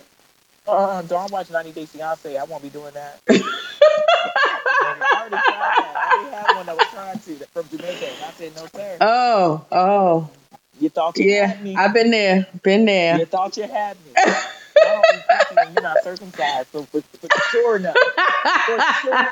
[0.66, 2.36] Uh, don't watch 90 Day Fiance.
[2.36, 3.20] I won't be doing that.
[3.28, 5.96] I already tried that.
[5.96, 8.96] I already had one that was trying to from Jamaica, I said no, sir.
[9.00, 10.30] Oh, oh,
[10.80, 11.46] You thought you yeah.
[11.46, 11.76] had me.
[11.76, 13.18] I've been there, been there.
[13.18, 14.12] You thought you had me.
[14.16, 14.44] I
[14.76, 17.92] don't even think you, you're not circumcised, so for, for sure no.
[17.92, 19.28] For sure no.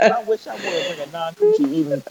[0.00, 2.02] I wish I would bring a non-coochie even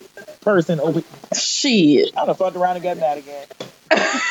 [0.42, 1.04] person over.
[1.34, 2.18] Shit.
[2.18, 3.46] I done fucked around and got mad again.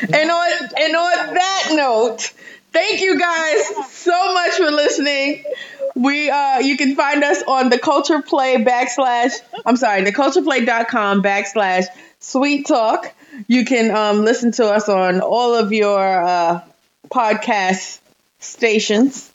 [0.00, 2.32] And on and on that note,
[2.72, 5.44] thank you guys so much for listening.
[5.98, 9.32] We uh you can find us on the culture play backslash
[9.66, 11.86] I'm sorry, the cultureplay.com backslash
[12.20, 13.12] sweet talk.
[13.48, 16.60] You can um listen to us on all of your uh
[17.10, 17.98] podcast
[18.38, 19.32] stations.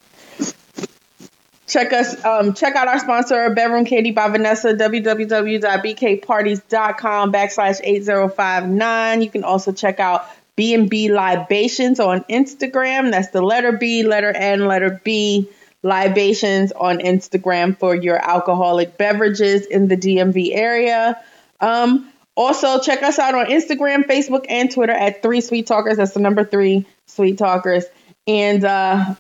[1.68, 9.22] Check us um check out our sponsor, Bedroom Candy by Vanessa, www.bkparties.com backslash 8059.
[9.22, 13.12] You can also check out B&B Libations on Instagram.
[13.12, 15.50] That's the letter B, letter N, letter B
[15.84, 21.22] Libations on Instagram for your alcoholic beverages in the DMV area.
[21.60, 25.98] Um, also, check us out on Instagram, Facebook, and Twitter at Three Sweet Talkers.
[25.98, 27.86] That's the number three Sweet Talkers.
[28.26, 29.16] And uh,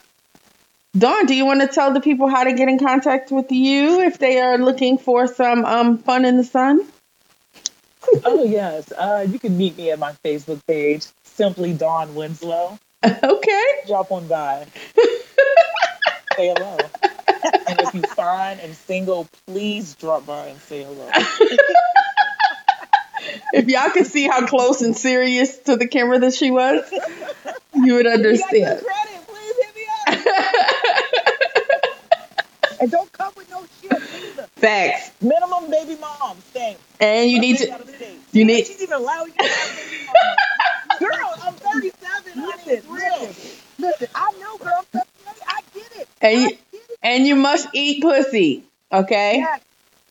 [0.98, 4.02] Dawn, do you want to tell the people how to get in contact with you
[4.02, 6.82] if they are looking for some um, fun in the sun?
[8.26, 12.80] oh yes, uh, you can meet me at my Facebook page, simply Dawn Winslow.
[13.22, 13.66] Okay.
[13.86, 14.66] Drop on by.
[16.36, 16.78] say hello.
[17.68, 21.10] And if you're fine and single, please drop by and say hello.
[23.54, 26.84] if y'all could see how close and serious to the camera that she was,
[27.74, 28.82] you would understand.
[28.84, 30.26] credit, please hit me up.
[32.82, 34.48] and don't come with no shit either.
[34.56, 35.12] Facts.
[35.22, 36.80] Minimum baby mom, thanks.
[37.00, 37.68] And you need to.
[38.32, 38.66] You need.
[38.66, 40.36] She's even allowing you to have baby mama.
[41.00, 42.34] Girl, I'm 37.
[42.34, 42.48] honey.
[42.48, 43.20] Listen, It's real.
[43.28, 43.60] listen.
[43.80, 44.74] Listen, I know, girl.
[44.78, 45.08] I'm 38.
[45.48, 46.08] I get it.
[46.24, 46.58] And you,
[47.02, 49.38] and you must eat pussy, okay?
[49.38, 49.62] Yes,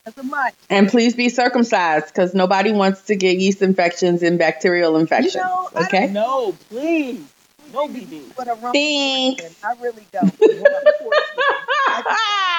[0.04, 0.54] that's a much.
[0.68, 5.36] And please be circumcised because nobody wants to get yeast infections and bacterial infections.
[5.36, 6.08] know, okay?
[6.08, 7.24] No, please.
[7.72, 8.36] No BB.
[8.36, 9.64] But a rump Thanks.
[9.64, 10.38] I really don't.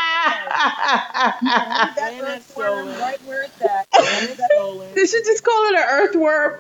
[0.64, 3.88] Leave that And it's earthworm right where it's at.
[3.94, 4.90] And it's stolen.
[4.96, 6.60] They should just call it an earthworm.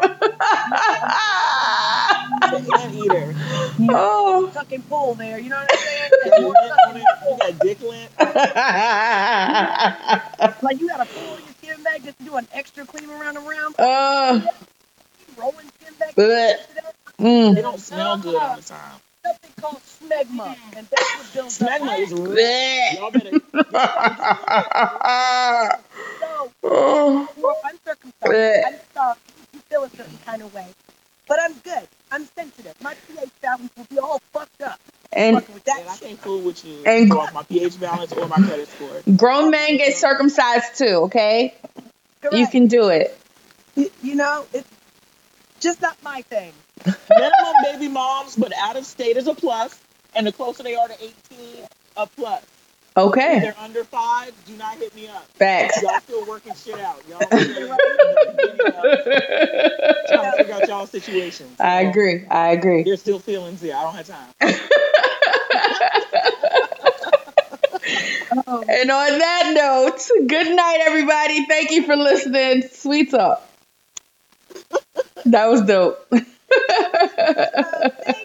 [2.43, 3.33] And eater.
[3.89, 4.49] oh.
[4.53, 5.39] Tuck and pull there.
[5.39, 6.11] You know what I'm saying?
[6.25, 7.37] You And more tuck and pull.
[7.37, 8.09] got dick lint.
[10.61, 13.47] Like you gotta pull your skin back just to do an extra clean around and
[13.47, 13.75] around.
[13.79, 14.41] uh,
[15.37, 16.15] Rolling skin back.
[16.15, 16.57] Blech.
[17.17, 17.61] They mm.
[17.61, 18.99] don't smell good all the time.
[19.25, 21.69] Something called smegma, and that's what builds up.
[21.69, 22.93] Smegma is real.
[22.95, 23.31] Y'all better.
[26.19, 27.29] So, oh.
[27.37, 28.23] well, I'm circumcised.
[28.23, 28.65] Blech.
[28.65, 29.17] I'm sorry.
[29.53, 30.67] You feel a certain kind of way.
[31.27, 31.87] But I'm good.
[32.11, 32.75] I'm sensitive.
[32.81, 34.79] My pH balance will be all fucked up.
[35.11, 36.83] And with that And I can't fool with you.
[36.85, 39.15] And- my pH balance or my credit score.
[39.15, 41.55] grown men get circumcised too, okay?
[42.31, 43.17] You can do it.
[43.75, 44.67] You, you know, it's
[45.59, 46.53] just not my thing.
[47.09, 49.79] Minimum baby moms, but out of state is a plus.
[50.15, 51.65] And the closer they are to 18,
[51.97, 52.41] a plus.
[52.41, 53.39] If Okay.
[53.41, 55.25] they're under five, do not hit me up.
[55.39, 55.81] Facts.
[55.81, 57.01] Y'all still working shit out.
[57.09, 57.67] Y'all still
[60.07, 61.59] trying to figure out y'all situations.
[61.59, 62.25] I agree.
[62.29, 62.83] I agree.
[62.83, 63.75] There's still feelings there.
[63.75, 64.29] I don't have time.
[68.47, 71.45] Oh, And on that note, good night, everybody.
[71.45, 72.63] Thank you for listening.
[72.71, 73.47] Sweet talk.
[75.25, 76.11] That was dope.
[77.19, 78.17] oh, thank